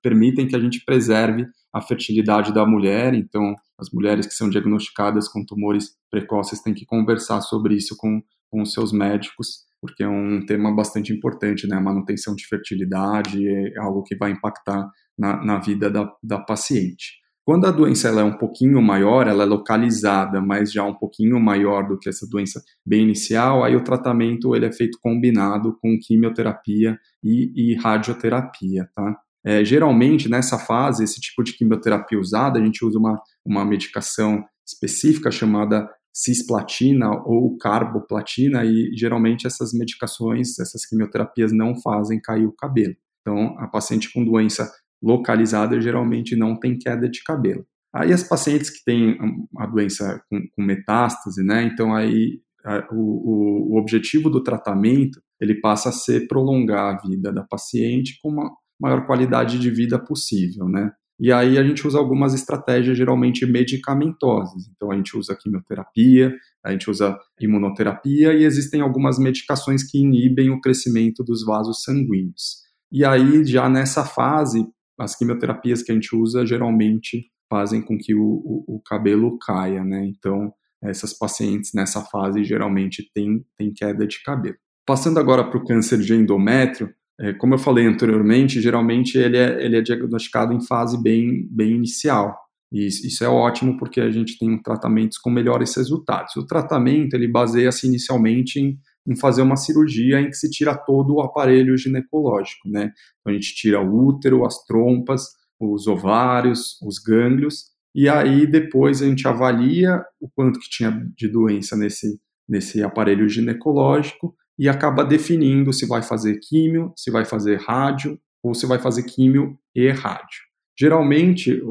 permitem 0.02 0.48
que 0.48 0.56
a 0.56 0.60
gente 0.60 0.84
preserve 0.86 1.46
a 1.74 1.82
fertilidade 1.82 2.54
da 2.54 2.66
mulher. 2.66 3.14
Então, 3.14 3.56
as 3.78 3.90
mulheres 3.92 4.26
que 4.28 4.34
são 4.34 4.50
diagnosticadas 4.50 5.28
com 5.28 5.46
tumores 5.46 5.96
precoces 6.10 6.62
têm 6.62 6.74
que 6.74 6.86
conversar 6.86 7.42
sobre 7.42 7.76
isso 7.76 7.96
com, 7.98 8.22
com 8.50 8.62
os 8.62 8.72
seus 8.72 8.94
médicos, 8.94 9.64
porque 9.82 10.04
é 10.04 10.08
um 10.08 10.46
tema 10.46 10.74
bastante 10.74 11.12
importante, 11.12 11.68
né? 11.68 11.76
A 11.76 11.82
manutenção 11.82 12.36
de 12.36 12.48
fertilidade 12.48 13.46
é 13.48 13.80
algo 13.80 14.04
que 14.04 14.16
vai 14.16 14.32
impactar 14.32 14.88
na, 15.18 15.44
na 15.44 15.60
vida 15.60 15.90
da, 15.90 16.10
da 16.24 16.40
paciente. 16.40 17.23
Quando 17.46 17.66
a 17.66 17.72
doença 17.72 18.08
ela 18.08 18.22
é 18.22 18.24
um 18.24 18.38
pouquinho 18.38 18.82
maior, 18.82 19.28
ela 19.28 19.44
é 19.44 19.46
localizada, 19.46 20.40
mas 20.40 20.72
já 20.72 20.84
um 20.84 20.94
pouquinho 20.94 21.40
maior 21.40 21.86
do 21.86 22.00
que 22.00 22.08
essa 22.08 22.26
doença 22.26 22.64
bem 22.86 23.04
inicial, 23.04 23.64
aí 23.64 23.76
o 23.76 23.84
tratamento 23.84 24.56
ele 24.56 24.66
é 24.66 24.72
feito 24.72 24.98
combinado 25.02 25.78
com 25.82 26.00
quimioterapia 26.00 26.98
e, 27.22 27.52
e 27.56 27.76
radioterapia, 27.76 28.90
tá? 28.96 29.20
É, 29.46 29.64
geralmente, 29.66 30.30
nessa 30.30 30.58
fase, 30.58 31.04
esse 31.04 31.20
tipo 31.20 31.44
de 31.44 31.52
quimioterapia 31.52 32.18
usada, 32.18 32.60
a 32.60 32.64
gente 32.64 32.86
usa 32.86 32.98
uma, 32.98 33.22
uma 33.46 33.66
medicação 33.66 34.46
específica 34.66 35.30
chamada 35.30 35.90
cisplatina 36.14 37.10
ou 37.26 37.58
carboplatina 37.58 38.64
e 38.64 38.96
geralmente 38.96 39.46
essas 39.46 39.74
medicações, 39.74 40.60
essas 40.60 40.86
quimioterapias 40.86 41.52
não 41.52 41.76
fazem 41.76 42.22
cair 42.22 42.46
o 42.46 42.54
cabelo. 42.54 42.96
Então, 43.22 43.58
a 43.58 43.68
paciente 43.68 44.12
com 44.14 44.24
doença 44.24 44.72
localizada 45.04 45.80
geralmente 45.82 46.36
não 46.36 46.58
tem 46.58 46.78
queda 46.78 47.10
de 47.10 47.22
cabelo. 47.24 47.66
Aí 47.94 48.12
as 48.12 48.24
pacientes 48.24 48.70
que 48.70 48.84
têm 48.84 49.18
a 49.58 49.68
doença 49.68 50.20
com, 50.30 50.40
com 50.56 50.64
metástase, 50.64 51.44
né? 51.44 51.64
Então 51.64 51.94
aí 51.94 52.40
a, 52.66 52.88
o, 52.92 53.74
o, 53.74 53.78
objetivo 53.78 54.30
do 54.30 54.42
tratamento 54.42 55.22
ele 55.40 55.60
passa 55.60 55.90
a 55.90 55.92
ser 55.92 56.28
prolongar 56.28 56.96
a 56.96 57.08
vida 57.08 57.32
da 57.32 57.44
paciente 57.44 58.18
com 58.22 58.30
uma 58.30 58.50
maior 58.80 59.06
qualidade 59.06 59.60
de 59.60 59.70
vida 59.70 60.00
possível, 60.00 60.68
né? 60.68 60.92
E 61.20 61.32
aí 61.32 61.58
a 61.60 61.64
gente 61.64 61.86
usa 61.88 62.00
algumas 62.00 62.34
estratégias 62.34 62.98
geralmente 62.98 63.46
medicamentosas. 63.46 64.64
Então 64.76 64.92
a 64.92 64.96
gente 64.96 65.16
usa 65.16 65.38
quimioterapia, 65.40 66.34
a 66.66 66.72
gente 66.72 66.90
usa 66.90 67.18
imunoterapia 67.40 68.34
e 68.34 68.44
existem 68.44 68.82
algumas 68.82 69.20
medicações 69.20 69.84
que 69.84 70.00
inibem 70.00 70.50
o 70.50 70.60
crescimento 70.60 71.24
dos 71.24 71.46
vasos 71.46 71.84
sanguíneos. 71.84 72.64
E 72.92 73.06
aí 73.06 73.46
já 73.46 73.70
nessa 73.70 74.04
fase 74.04 74.66
as 75.00 75.16
quimioterapias 75.16 75.82
que 75.82 75.92
a 75.92 75.96
gente 75.96 76.16
usa 76.16 76.46
geralmente 76.46 77.30
fazem 77.50 77.82
com 77.82 77.98
que 77.98 78.16
o, 78.16 78.24
o, 78.24 78.76
o 78.76 78.82
cabelo 78.82 79.38
caia, 79.38 79.84
né? 79.84 80.06
Então, 80.06 80.52
essas 80.84 81.14
pacientes 81.14 81.72
nessa 81.74 82.02
fase 82.02 82.44
geralmente 82.44 83.10
têm, 83.14 83.44
têm 83.58 83.72
queda 83.74 84.06
de 84.06 84.22
cabelo. 84.24 84.56
Passando 84.86 85.20
agora 85.20 85.44
para 85.44 85.58
o 85.58 85.66
câncer 85.66 86.00
de 86.00 86.14
endométrio, 86.14 86.94
é, 87.20 87.32
como 87.34 87.54
eu 87.54 87.60
falei 87.60 87.86
anteriormente, 87.86 88.60
geralmente 88.60 89.18
ele 89.18 89.38
é, 89.38 89.64
ele 89.64 89.78
é 89.78 89.82
diagnosticado 89.82 90.54
em 90.54 90.66
fase 90.66 91.02
bem, 91.02 91.48
bem 91.50 91.72
inicial. 91.72 92.36
E 92.72 92.88
isso 92.88 93.24
é 93.24 93.28
ótimo 93.28 93.78
porque 93.78 94.02
a 94.02 94.10
gente 94.10 94.38
tem 94.38 94.60
tratamentos 94.62 95.18
com 95.20 95.30
melhores 95.30 95.76
resultados. 95.76 96.36
O 96.36 96.46
tratamento 96.46 97.14
ele 97.14 97.28
baseia-se 97.28 97.88
inicialmente 97.88 98.60
em 98.60 98.78
em 99.08 99.16
fazer 99.16 99.42
uma 99.42 99.56
cirurgia 99.56 100.22
em 100.22 100.30
que 100.30 100.38
se 100.38 100.50
tira 100.50 100.76
todo 100.76 101.16
o 101.16 101.22
aparelho 101.22 101.78
ginecológico, 101.78 102.70
né? 102.70 102.92
Então 103.20 103.32
a 103.32 103.34
gente 103.34 103.54
tira 103.54 103.82
o 103.82 104.08
útero, 104.08 104.46
as 104.46 104.64
trompas, 104.66 105.28
os 105.60 105.88
ovários, 105.88 106.78
os 106.82 107.00
gânglios, 107.00 107.66
e 107.96 108.10
aí 108.10 108.48
depois 108.48 109.02
a 109.02 109.06
gente 109.06 109.28
avalia 109.28 110.04
o 110.20 110.30
quanto 110.30 110.60
que 110.60 110.70
tinha 110.70 110.92
de 111.16 111.28
doença 111.28 111.76
nesse, 111.76 112.20
nesse 112.48 112.84
aparelho 112.84 113.28
ginecológico 113.30 114.36
e 114.58 114.68
acaba 114.68 115.04
definindo 115.04 115.72
se 115.72 115.86
vai 115.86 116.02
fazer 116.02 116.40
químio, 116.40 116.92
se 116.96 117.12
vai 117.12 117.26
fazer 117.26 117.60
rádio 117.60 118.20
ou 118.44 118.54
se 118.54 118.66
vai 118.66 118.80
fazer 118.80 119.04
químio 119.04 119.58
e 119.76 119.90
rádio. 119.90 120.42
Geralmente, 120.78 121.62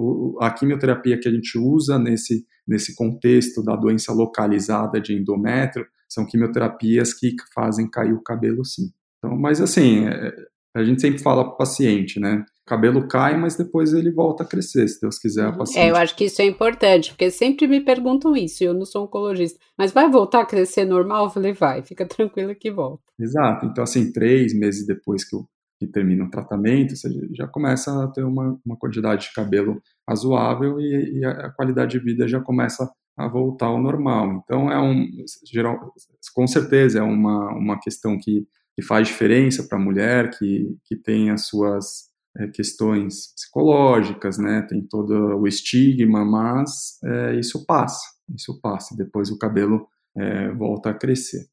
a 0.40 0.50
quimioterapia 0.50 1.18
que 1.18 1.28
a 1.28 1.32
gente 1.32 1.58
usa 1.58 1.98
nesse, 1.98 2.44
nesse 2.66 2.94
contexto 2.94 3.62
da 3.62 3.74
doença 3.74 4.12
localizada 4.12 5.00
de 5.00 5.12
endométrio 5.12 5.84
são 6.12 6.26
quimioterapias 6.26 7.14
que 7.14 7.34
fazem 7.54 7.90
cair 7.90 8.12
o 8.12 8.22
cabelo, 8.22 8.64
sim. 8.64 8.90
Então, 9.18 9.36
mas 9.38 9.60
assim, 9.60 10.06
é, 10.06 10.32
a 10.74 10.82
gente 10.82 11.00
sempre 11.00 11.22
fala 11.22 11.44
para 11.44 11.54
o 11.54 11.56
paciente, 11.56 12.18
né? 12.18 12.44
O 12.66 12.68
cabelo 12.68 13.06
cai, 13.06 13.36
mas 13.36 13.56
depois 13.56 13.92
ele 13.92 14.10
volta 14.10 14.42
a 14.42 14.46
crescer, 14.46 14.88
se 14.88 15.00
Deus 15.00 15.18
quiser. 15.18 15.44
A 15.44 15.50
uhum. 15.50 15.58
paciente... 15.58 15.84
É, 15.84 15.90
eu 15.90 15.96
acho 15.96 16.16
que 16.16 16.24
isso 16.24 16.40
é 16.40 16.46
importante, 16.46 17.10
porque 17.10 17.30
sempre 17.30 17.66
me 17.66 17.80
perguntam 17.80 18.34
isso, 18.34 18.64
eu 18.64 18.72
não 18.72 18.86
sou 18.86 19.04
oncologista. 19.04 19.58
Mas 19.78 19.92
vai 19.92 20.10
voltar 20.10 20.40
a 20.42 20.46
crescer 20.46 20.84
normal? 20.84 21.24
Eu 21.24 21.30
falei, 21.30 21.52
vai, 21.52 21.82
fica 21.82 22.06
tranquila 22.06 22.54
que 22.54 22.70
volta. 22.70 23.02
Exato. 23.20 23.66
Então, 23.66 23.84
assim, 23.84 24.12
três 24.12 24.58
meses 24.58 24.86
depois 24.86 25.28
que, 25.28 25.36
eu, 25.36 25.44
que 25.78 25.86
termina 25.86 26.24
o 26.24 26.30
tratamento, 26.30 26.96
você 26.96 27.08
já 27.34 27.46
começa 27.46 28.04
a 28.04 28.08
ter 28.08 28.24
uma, 28.24 28.58
uma 28.64 28.76
quantidade 28.76 29.26
de 29.26 29.34
cabelo 29.34 29.80
razoável 30.08 30.80
e, 30.80 31.18
e 31.18 31.24
a, 31.24 31.30
a 31.30 31.50
qualidade 31.50 31.98
de 31.98 32.04
vida 32.04 32.26
já 32.26 32.40
começa 32.40 32.90
a 33.16 33.28
voltar 33.28 33.66
ao 33.66 33.80
normal. 33.80 34.42
Então, 34.42 34.70
é 34.70 34.80
um, 34.80 35.06
geral, 35.44 35.92
com 36.34 36.46
certeza, 36.46 36.98
é 36.98 37.02
uma, 37.02 37.50
uma 37.50 37.80
questão 37.80 38.18
que, 38.18 38.46
que 38.74 38.82
faz 38.82 39.08
diferença 39.08 39.66
para 39.68 39.78
a 39.78 39.80
mulher, 39.80 40.30
que, 40.38 40.76
que 40.84 40.96
tem 40.96 41.30
as 41.30 41.46
suas 41.46 42.10
é, 42.38 42.46
questões 42.48 43.32
psicológicas, 43.34 44.38
né? 44.38 44.62
Tem 44.62 44.82
todo 44.82 45.12
o 45.38 45.46
estigma, 45.46 46.24
mas 46.24 46.98
é, 47.04 47.38
isso 47.38 47.66
passa, 47.66 48.04
isso 48.34 48.58
passa. 48.60 48.96
Depois 48.96 49.30
o 49.30 49.38
cabelo 49.38 49.86
é, 50.16 50.50
volta 50.52 50.90
a 50.90 50.94
crescer. 50.94 51.46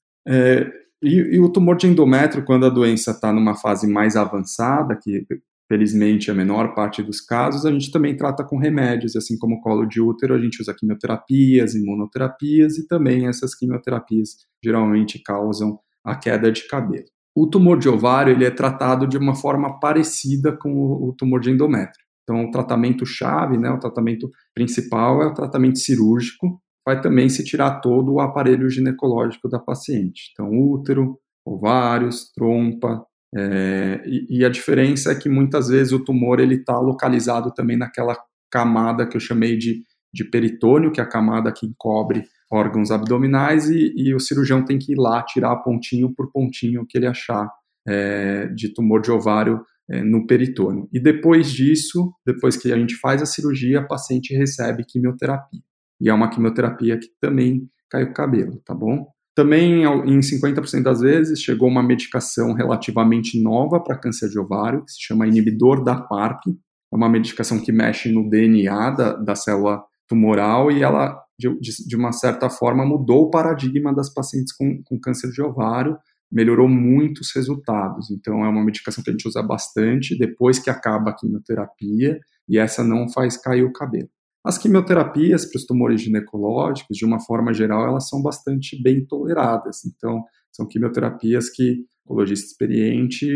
E, 1.01 1.35
e, 1.35 1.39
o 1.39 1.49
tumor 1.49 1.77
de 1.77 1.87
endométrio, 1.87 2.43
quando 2.43 2.65
a 2.65 2.69
doença 2.69 3.11
está 3.11 3.31
numa 3.31 3.55
fase 3.55 3.87
mais 3.87 4.17
avançada, 4.17 4.97
que 5.01 5.25
felizmente 5.69 6.31
a 6.31 6.33
menor 6.33 6.73
parte 6.73 7.03
dos 7.03 7.21
casos, 7.21 7.63
a 7.63 7.71
gente 7.71 7.91
também 7.91 8.17
trata 8.17 8.43
com 8.43 8.57
remédios, 8.57 9.15
assim 9.15 9.37
como 9.37 9.61
colo 9.61 9.85
de 9.85 10.01
útero, 10.01 10.33
a 10.33 10.39
gente 10.39 10.59
usa 10.59 10.73
quimioterapias, 10.73 11.75
imunoterapias 11.75 12.79
e 12.79 12.87
também 12.87 13.27
essas 13.27 13.53
quimioterapias 13.53 14.29
geralmente 14.63 15.21
causam 15.21 15.79
a 16.03 16.15
queda 16.15 16.51
de 16.51 16.67
cabelo. 16.67 17.05
O 17.35 17.47
tumor 17.47 17.77
de 17.77 17.87
ovário 17.87 18.33
ele 18.33 18.45
é 18.45 18.49
tratado 18.49 19.07
de 19.07 19.17
uma 19.17 19.35
forma 19.35 19.79
parecida 19.79 20.57
com 20.57 20.73
o, 20.73 21.13
tumor 21.15 21.39
de 21.39 21.51
endométrio. 21.51 22.03
Então, 22.23 22.45
o 22.45 22.51
tratamento 22.51 23.05
chave, 23.05 23.57
né, 23.57 23.69
o 23.69 23.79
tratamento 23.79 24.29
principal 24.53 25.21
é 25.21 25.27
o 25.27 25.33
tratamento 25.33 25.77
cirúrgico, 25.77 26.59
vai 26.85 26.99
também 26.99 27.29
se 27.29 27.43
tirar 27.43 27.79
todo 27.79 28.13
o 28.13 28.19
aparelho 28.19 28.69
ginecológico 28.69 29.47
da 29.47 29.59
paciente. 29.59 30.31
Então, 30.31 30.49
útero, 30.51 31.19
ovários, 31.45 32.31
trompa, 32.33 33.05
é, 33.35 34.01
e, 34.05 34.39
e, 34.39 34.45
a 34.45 34.49
diferença 34.49 35.11
é 35.11 35.15
que 35.15 35.29
muitas 35.29 35.67
vezes 35.67 35.93
o 35.93 36.03
tumor 36.03 36.39
ele 36.39 36.55
está 36.55 36.79
localizado 36.79 37.53
também 37.53 37.77
naquela 37.77 38.17
camada 38.51 39.05
que 39.07 39.15
eu 39.15 39.21
chamei 39.21 39.55
de, 39.55 39.83
de 40.11 40.23
peritônio, 40.23 40.91
que 40.91 40.99
é 40.99 41.03
a 41.03 41.09
camada 41.09 41.51
que 41.51 41.67
encobre 41.67 42.23
órgãos 42.51 42.89
abdominais 42.89 43.69
e, 43.69 43.93
e, 43.95 44.15
o 44.15 44.19
cirurgião 44.19 44.65
tem 44.65 44.79
que 44.79 44.93
ir 44.93 44.97
lá 44.97 45.21
tirar 45.23 45.55
pontinho 45.57 46.11
por 46.15 46.31
pontinho 46.31 46.85
que 46.87 46.97
ele 46.97 47.05
achar 47.05 47.47
é, 47.87 48.47
de 48.47 48.73
tumor 48.73 49.01
de 49.01 49.11
ovário 49.11 49.61
é, 49.89 50.01
no 50.03 50.25
peritônio. 50.25 50.89
E 50.91 50.99
depois 50.99 51.51
disso, 51.51 52.11
depois 52.25 52.57
que 52.57 52.71
a 52.71 52.77
gente 52.77 52.95
faz 52.95 53.21
a 53.21 53.27
cirurgia, 53.27 53.79
a 53.79 53.87
paciente 53.87 54.35
recebe 54.35 54.83
quimioterapia. 54.83 55.61
E 56.01 56.09
é 56.09 56.13
uma 56.13 56.29
quimioterapia 56.29 56.97
que 56.97 57.09
também 57.21 57.69
cai 57.89 58.03
o 58.03 58.13
cabelo, 58.13 58.59
tá 58.65 58.73
bom? 58.73 59.07
Também, 59.39 59.85
em 59.85 60.19
50% 60.19 60.83
das 60.83 60.99
vezes, 60.99 61.39
chegou 61.39 61.69
uma 61.69 61.81
medicação 61.81 62.51
relativamente 62.51 63.41
nova 63.41 63.81
para 63.81 63.97
câncer 63.97 64.27
de 64.27 64.37
ovário, 64.37 64.83
que 64.83 64.91
se 64.91 65.01
chama 65.01 65.25
inibidor 65.25 65.81
da 65.81 65.95
PARP. 65.95 66.47
É 66.49 66.95
uma 66.97 67.07
medicação 67.07 67.57
que 67.57 67.71
mexe 67.71 68.11
no 68.11 68.29
DNA 68.29 68.89
da, 68.89 69.13
da 69.13 69.35
célula 69.35 69.81
tumoral 70.09 70.69
e 70.69 70.83
ela 70.83 71.17
de, 71.39 71.57
de, 71.87 71.95
uma 71.95 72.11
certa 72.11 72.49
forma, 72.49 72.85
mudou 72.85 73.27
o 73.27 73.29
paradigma 73.29 73.95
das 73.95 74.13
pacientes 74.13 74.51
com, 74.51 74.83
com 74.83 74.99
câncer 74.99 75.31
de 75.31 75.41
ovário, 75.41 75.97
melhorou 76.29 76.67
muitos 76.67 77.33
resultados. 77.33 78.11
Então, 78.11 78.43
é 78.43 78.49
uma 78.49 78.65
medicação 78.65 79.01
que 79.01 79.09
a 79.09 79.13
gente 79.13 79.25
usa 79.25 79.41
bastante 79.41 80.17
depois 80.17 80.59
que 80.59 80.69
acaba 80.69 81.11
a 81.11 81.15
quimioterapia, 81.15 82.19
e 82.45 82.57
essa 82.57 82.83
não 82.83 83.07
faz 83.07 83.37
cair 83.37 83.63
o 83.63 83.71
cabelo. 83.71 84.09
As 84.45 84.57
quimioterapias 84.57 85.45
para 85.45 85.57
os 85.57 85.65
tumores 85.65 86.01
ginecológicos, 86.01 86.97
de 86.97 87.05
uma 87.05 87.19
forma 87.19 87.53
geral, 87.53 87.87
elas 87.87 88.07
são 88.07 88.21
bastante 88.21 88.81
bem 88.81 89.05
toleradas. 89.05 89.83
Então, 89.85 90.23
são 90.51 90.67
quimioterapias 90.67 91.49
que, 91.49 91.85
o 92.05 92.13
oncologista 92.13 92.47
experiente, 92.47 93.27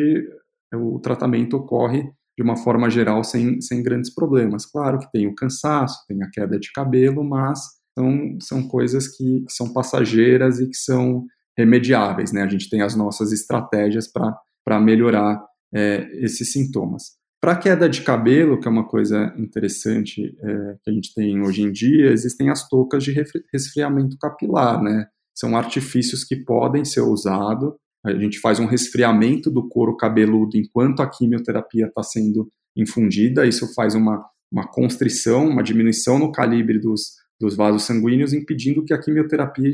o 0.74 1.00
tratamento 1.00 1.58
ocorre 1.58 2.10
de 2.36 2.44
uma 2.44 2.56
forma 2.56 2.90
geral 2.90 3.24
sem, 3.24 3.62
sem 3.62 3.84
grandes 3.84 4.14
problemas. 4.14 4.66
Claro 4.66 4.98
que 4.98 5.12
tem 5.12 5.28
o 5.28 5.36
cansaço, 5.36 6.06
tem 6.08 6.24
a 6.24 6.30
queda 6.30 6.60
de 6.60 6.72
cabelo, 6.72 7.24
mas 7.24 7.60
são, 7.98 8.38
são 8.42 8.68
coisas 8.68 9.08
que, 9.08 9.42
que 9.42 9.54
são 9.54 9.72
passageiras 9.72 10.60
e 10.60 10.68
que 10.68 10.78
são 10.78 11.26
remediáveis, 11.56 12.32
né? 12.32 12.42
A 12.42 12.48
gente 12.48 12.70
tem 12.70 12.82
as 12.82 12.96
nossas 12.96 13.32
estratégias 13.32 14.08
para 14.12 14.80
melhorar 14.80 15.44
é, 15.74 16.10
esses 16.24 16.52
sintomas. 16.52 17.18
Para 17.44 17.58
queda 17.58 17.90
de 17.90 18.04
cabelo, 18.04 18.58
que 18.58 18.70
é 18.70 18.72
uma 18.72 18.88
coisa 18.88 19.36
interessante 19.38 20.34
é, 20.42 20.76
que 20.82 20.90
a 20.90 20.94
gente 20.94 21.14
tem 21.14 21.42
hoje 21.42 21.62
em 21.62 21.74
dia, 21.74 22.10
existem 22.10 22.50
as 22.50 22.70
toucas 22.70 23.04
de 23.04 23.14
resfriamento 23.52 24.18
capilar, 24.18 24.82
né? 24.82 25.08
São 25.36 25.58
artifícios 25.58 26.24
que 26.24 26.38
podem 26.38 26.86
ser 26.86 27.02
usados. 27.02 27.74
A 28.06 28.14
gente 28.14 28.40
faz 28.40 28.62
um 28.62 28.66
resfriamento 28.66 29.52
do 29.52 29.68
couro 29.68 29.98
cabeludo 29.98 30.56
enquanto 30.56 31.02
a 31.02 31.10
quimioterapia 31.10 31.88
está 31.88 32.02
sendo 32.02 32.50
infundida. 32.78 33.46
Isso 33.46 33.74
faz 33.74 33.94
uma, 33.94 34.26
uma 34.50 34.66
constrição, 34.66 35.46
uma 35.50 35.64
diminuição 35.64 36.18
no 36.18 36.32
calibre 36.32 36.80
dos, 36.80 37.10
dos 37.38 37.58
vasos 37.58 37.84
sanguíneos, 37.84 38.32
impedindo 38.32 38.86
que 38.86 38.94
a 38.94 38.98
quimioterapia, 38.98 39.70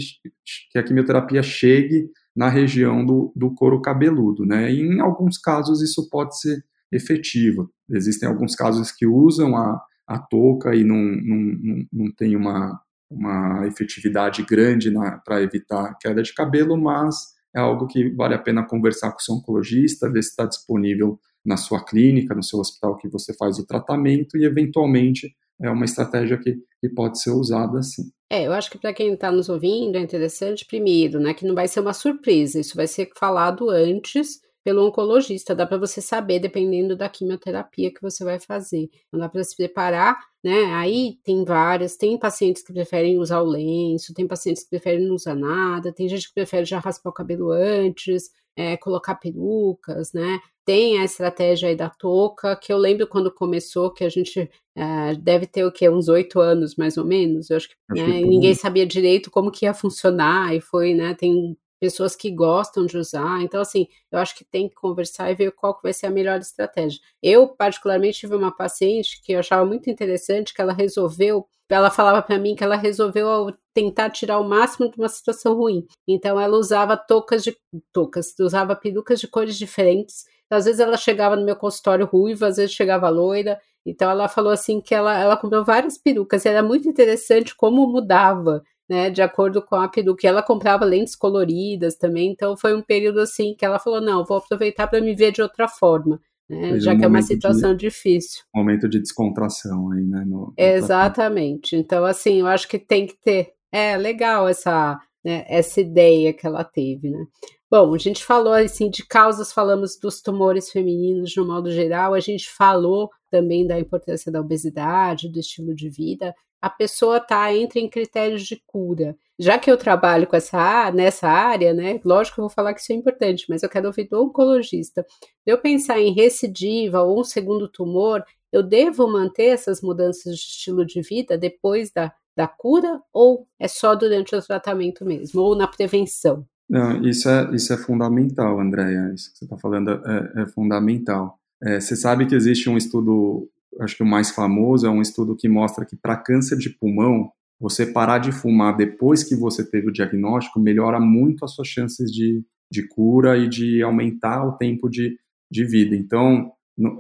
que 0.72 0.80
a 0.80 0.82
quimioterapia 0.82 1.44
chegue 1.44 2.10
na 2.36 2.50
região 2.50 3.06
do, 3.06 3.32
do 3.36 3.54
couro 3.54 3.80
cabeludo. 3.80 4.44
Né? 4.44 4.72
E 4.72 4.82
em 4.82 5.00
alguns 5.00 5.38
casos 5.38 5.84
isso 5.84 6.10
pode 6.10 6.36
ser 6.40 6.64
efetivo. 6.92 7.70
Existem 7.90 8.28
alguns 8.28 8.56
casos 8.56 8.92
que 8.92 9.06
usam 9.06 9.56
a, 9.56 9.82
a 10.08 10.20
touca 10.20 10.76
e 10.76 10.84
não, 10.84 10.98
não, 10.98 11.86
não 11.92 12.12
tem 12.12 12.36
uma, 12.36 12.80
uma 13.10 13.68
efetividade 13.68 14.44
grande 14.44 14.92
para 15.26 15.42
evitar 15.42 15.98
queda 16.00 16.22
de 16.22 16.34
cabelo, 16.34 16.78
mas 16.78 17.16
é 17.56 17.60
algo 17.60 17.88
que 17.88 18.10
vale 18.12 18.36
a 18.36 18.40
pena 18.40 18.66
conversar 18.66 19.12
com 19.12 19.18
o 19.18 19.22
seu 19.22 19.36
oncologista, 19.36 20.12
ver 20.12 20.24
se 20.24 20.30
está 20.30 20.46
disponível 20.46 21.20
na 21.46 21.58
sua 21.58 21.84
clínica, 21.84 22.36
no 22.36 22.44
seu 22.44 22.60
hospital 22.60 22.98
que 22.98 23.08
você 23.08 23.34
faz 23.34 23.58
o 23.58 23.66
tratamento 23.66 24.38
e, 24.38 24.46
eventualmente, 24.46 25.36
é 25.62 25.70
uma 25.70 25.86
estratégia 25.86 26.38
que, 26.38 26.58
que 26.80 26.90
pode 26.90 27.20
ser 27.20 27.32
usada 27.32 27.80
assim. 27.80 28.04
É, 28.32 28.46
eu 28.46 28.54
acho 28.54 28.70
que 28.70 28.78
para 28.78 28.94
quem 28.94 29.14
está 29.14 29.32
nos 29.32 29.50
ouvindo 29.50 29.98
é 29.98 30.00
interessante, 30.00 30.66
primeiro, 30.66 31.20
né, 31.20 31.34
que 31.34 31.46
não 31.46 31.56
vai 31.56 31.68
ser 31.68 31.80
uma 31.80 31.94
surpresa, 31.94 32.60
isso 32.60 32.76
vai 32.76 32.88
ser 32.88 33.10
falado 33.18 33.70
antes 33.70 34.40
pelo 34.64 34.86
oncologista, 34.86 35.56
dá 35.56 35.66
para 35.66 35.78
você 35.78 36.02
saber 36.02 36.40
dependendo 36.40 36.96
da 36.96 37.10
quimioterapia 37.10 37.94
que 37.94 38.02
você 38.02 38.24
vai 38.24 38.40
fazer. 38.40 38.90
Não 39.12 39.20
dá 39.20 39.30
para 39.30 39.44
se 39.44 39.56
preparar, 39.56 40.18
né? 40.44 40.66
Aí 40.74 41.18
tem 41.24 41.44
várias, 41.46 41.96
tem 41.96 42.18
pacientes 42.18 42.62
que 42.64 42.74
preferem 42.74 43.18
usar 43.20 43.42
o 43.42 43.46
lenço, 43.46 44.14
tem 44.14 44.28
pacientes 44.28 44.64
que 44.64 44.70
preferem 44.70 45.06
não 45.08 45.16
usar 45.16 45.36
nada, 45.36 45.94
tem 45.94 46.08
gente 46.10 46.28
que 46.28 46.34
prefere 46.34 46.66
já 46.66 46.80
raspar 46.80 47.10
o 47.10 47.14
cabelo 47.14 47.52
antes, 47.52 48.32
é, 48.56 48.76
colocar 48.76 49.16
perucas, 49.16 50.12
né? 50.14 50.40
Tem 50.66 51.00
a 51.00 51.06
estratégia 51.06 51.70
aí 51.70 51.76
da 51.76 51.90
touca, 51.90 52.56
que 52.56 52.72
eu 52.72 52.78
lembro 52.78 53.08
quando 53.08 53.34
começou, 53.34 53.92
que 53.92 54.04
a 54.04 54.10
gente 54.10 54.50
é, 54.76 55.16
deve 55.16 55.48
ter 55.48 55.66
o 55.66 55.72
quê? 55.72 55.90
Uns 55.90 56.10
oito 56.10 56.40
anos, 56.40 56.76
mais 56.76 56.98
ou 56.98 57.06
menos. 57.06 57.50
Eu 57.50 57.58
acho 57.58 57.70
que, 57.70 57.76
acho 57.92 58.08
né, 58.08 58.20
que 58.20 58.26
ninguém 58.26 58.54
sabia 58.54 58.86
direito 58.86 59.32
como 59.32 59.52
que 59.52 59.66
ia 59.66 59.74
funcionar, 59.74 60.54
e 60.54 60.62
foi, 60.62 60.94
né? 60.94 61.16
Tem 61.16 61.58
pessoas 61.80 62.16
que 62.16 62.32
gostam 62.32 62.86
de 62.86 62.98
usar. 62.98 63.42
Então, 63.42 63.62
assim, 63.62 63.88
eu 64.12 64.20
acho 64.20 64.36
que 64.36 64.44
tem 64.44 64.68
que 64.68 64.76
conversar 64.76 65.32
e 65.32 65.36
ver 65.36 65.52
qual 65.52 65.76
que 65.76 65.84
vai 65.84 65.94
ser 65.94 66.08
a 66.08 66.12
melhor 66.12 66.40
estratégia. 66.40 67.00
Eu, 67.22 67.48
particularmente, 67.48 68.20
tive 68.20 68.36
uma 68.36 68.56
paciente 68.56 69.22
que 69.24 69.34
eu 69.34 69.40
achava 69.40 69.66
muito 69.66 69.90
interessante, 69.90 70.54
que 70.54 70.62
ela 70.62 70.74
resolveu 70.74 71.48
ela 71.72 71.92
falava 71.92 72.22
para 72.22 72.40
mim 72.40 72.56
que 72.56 72.64
ela 72.64 72.76
resolveu 72.76 73.54
tentar 73.76 74.10
tirar 74.10 74.40
o 74.40 74.44
máximo 74.44 74.90
de 74.90 74.98
uma 74.98 75.08
situação 75.08 75.54
ruim. 75.54 75.86
Então 76.08 76.40
ela 76.40 76.58
usava 76.58 76.98
toucas 76.98 77.44
de 77.44 77.56
toucas, 77.94 78.34
usava 78.40 78.76
perucas 78.76 79.20
de 79.20 79.28
cores 79.28 79.56
diferentes. 79.56 80.26
Então, 80.46 80.58
às 80.58 80.66
vezes 80.66 80.80
ela 80.80 80.98
chegava 80.98 81.36
no 81.36 81.46
meu 81.46 81.56
consultório 81.56 82.08
ruiva, 82.08 82.48
às 82.48 82.58
vezes 82.58 82.74
chegava 82.74 83.08
loira. 83.10 83.60
Então 83.86 84.10
ela 84.10 84.28
falou 84.28 84.52
assim 84.52 84.82
que 84.82 84.96
ela, 84.96 85.16
ela 85.18 85.38
comprou 85.38 85.64
várias 85.64 85.98
perucas 85.98 86.44
e 86.44 86.50
era 86.50 86.64
muito 86.64 86.90
interessante 86.90 87.56
como 87.56 87.88
mudava. 87.88 88.64
Né, 88.90 89.10
de 89.10 89.22
acordo 89.22 89.62
com 89.62 89.76
a 89.76 89.88
peruca. 89.88 90.28
ela 90.28 90.42
comprava 90.42 90.84
lentes 90.84 91.16
coloridas 91.16 91.96
também, 91.96 92.32
então 92.32 92.58
foi 92.58 92.76
um 92.76 92.82
período 92.82 93.20
assim 93.20 93.54
que 93.56 93.64
ela 93.64 93.78
falou: 93.78 94.02
não, 94.02 94.26
vou 94.26 94.38
aproveitar 94.38 94.88
para 94.88 95.00
me 95.00 95.16
ver 95.16 95.32
de 95.32 95.42
outra 95.42 95.68
forma. 95.68 96.20
Né, 96.50 96.80
já 96.80 96.94
um 96.94 96.98
que 96.98 97.06
é 97.06 97.08
uma 97.08 97.22
situação 97.22 97.76
de, 97.76 97.88
difícil. 97.88 98.42
Momento 98.56 98.90
de 98.90 99.00
descontração 99.00 99.92
aí, 99.92 100.04
né? 100.04 100.26
No, 100.26 100.48
no 100.48 100.54
Exatamente. 100.58 101.76
Então, 101.76 102.04
assim, 102.04 102.40
eu 102.40 102.48
acho 102.48 102.68
que 102.68 102.80
tem 102.80 103.06
que 103.06 103.16
ter. 103.22 103.54
É 103.72 103.96
legal 103.96 104.48
essa, 104.48 105.00
né, 105.24 105.46
essa 105.48 105.80
ideia 105.80 106.34
que 106.34 106.48
ela 106.48 106.64
teve, 106.64 107.12
né? 107.12 107.24
Bom, 107.72 107.94
a 107.94 107.98
gente 108.00 108.26
falou 108.26 108.54
assim 108.54 108.90
de 108.90 109.06
causas, 109.06 109.54
falamos 109.54 109.96
dos 110.02 110.24
tumores 110.24 110.72
femininos 110.72 111.30
de 111.30 111.40
um 111.40 111.46
modo 111.46 111.70
geral, 111.70 112.16
a 112.16 112.20
gente 112.20 112.50
falou 112.50 113.12
também 113.30 113.68
da 113.68 113.80
importância 113.80 114.32
da 114.32 114.42
obesidade, 114.42 115.32
do 115.32 115.40
estilo 115.40 115.76
de 115.76 115.88
vida. 115.88 116.34
A 116.62 116.70
pessoa 116.70 117.18
está 117.18 117.54
entre 117.54 117.80
em 117.80 117.90
critérios 117.90 118.44
de 118.44 118.62
cura. 118.68 119.16
Já 119.38 119.58
que 119.58 119.72
eu 119.72 119.78
trabalho 119.78 120.28
com 120.28 120.36
essa 120.36 120.92
nessa 120.92 121.28
área, 121.28 121.74
né? 121.74 122.00
Lógico 122.04 122.36
que 122.36 122.42
eu 122.42 122.46
vou 122.46 122.54
falar 122.54 122.74
que 122.74 122.82
isso 122.82 122.92
é 122.92 122.96
importante, 122.96 123.46
mas 123.50 123.64
eu 123.64 123.70
quero 123.70 123.88
ouvir 123.88 124.08
do 124.10 124.22
oncologista. 124.22 125.06
Eu 125.46 125.58
pensar 125.58 126.00
em 126.00 126.14
recidiva 126.14 127.02
ou 127.02 127.22
um 127.22 127.24
segundo 127.24 127.68
tumor, 127.68 128.24
eu 128.52 128.62
devo 128.64 129.08
manter 129.08 129.48
essas 129.48 129.82
mudanças 129.82 130.36
de 130.36 130.42
estilo 130.42 130.86
de 130.86 131.02
vida 131.02 131.38
depois 131.38 131.92
da, 131.92 132.12
da 132.36 132.48
cura 132.48 133.02
ou 133.14 133.48
é 133.60 133.68
só 133.68 133.96
durante 133.96 134.36
o 134.36 134.42
tratamento 134.42 135.06
mesmo, 135.06 135.42
ou 135.42 135.56
na 135.56 135.68
prevenção? 135.68 136.46
Não, 136.70 137.02
isso 137.04 137.28
é, 137.28 137.50
isso 137.56 137.74
é 137.74 137.78
fundamental, 137.78 138.60
Andréia. 138.60 139.12
Isso 139.14 139.32
que 139.32 139.40
você 139.40 139.46
está 139.46 139.58
falando 139.58 139.90
é, 139.90 140.44
é 140.44 140.48
fundamental. 140.48 141.40
É, 141.62 141.80
você 141.80 141.96
sabe 141.96 142.28
que 142.28 142.36
existe 142.36 142.70
um 142.70 142.78
estudo, 142.78 143.50
acho 143.82 143.98
que 143.98 144.04
o 144.04 144.06
mais 144.06 144.32
famoso 144.32 144.86
é 144.86 144.90
um 144.90 145.02
estudo 145.02 145.36
que 145.36 145.48
mostra 145.48 145.86
que 145.86 145.96
para 145.96 146.18
câncer 146.18 146.58
de 146.58 146.70
pulmão, 146.70 147.32
você 147.60 147.86
parar 147.86 148.20
de 148.20 148.32
fumar 148.32 148.76
depois 148.76 149.24
que 149.24 149.36
você 149.36 149.70
teve 149.70 149.90
o 149.90 149.92
diagnóstico 149.92 150.60
melhora 150.60 151.00
muito 151.00 151.44
as 151.44 151.54
suas 151.54 151.68
chances 151.68 152.10
de, 152.12 152.44
de 152.72 152.88
cura 152.88 153.38
e 153.38 153.50
de 153.50 153.82
aumentar 153.82 154.46
o 154.46 154.54
tempo 154.54 154.90
de, 154.90 155.18
de 155.52 155.66
vida. 155.66 155.96
Então, 155.96 156.52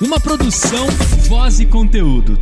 Uma 0.00 0.20
produção, 0.20 0.86
voz 1.28 1.58
e 1.58 1.66
conteúdo. 1.66 2.38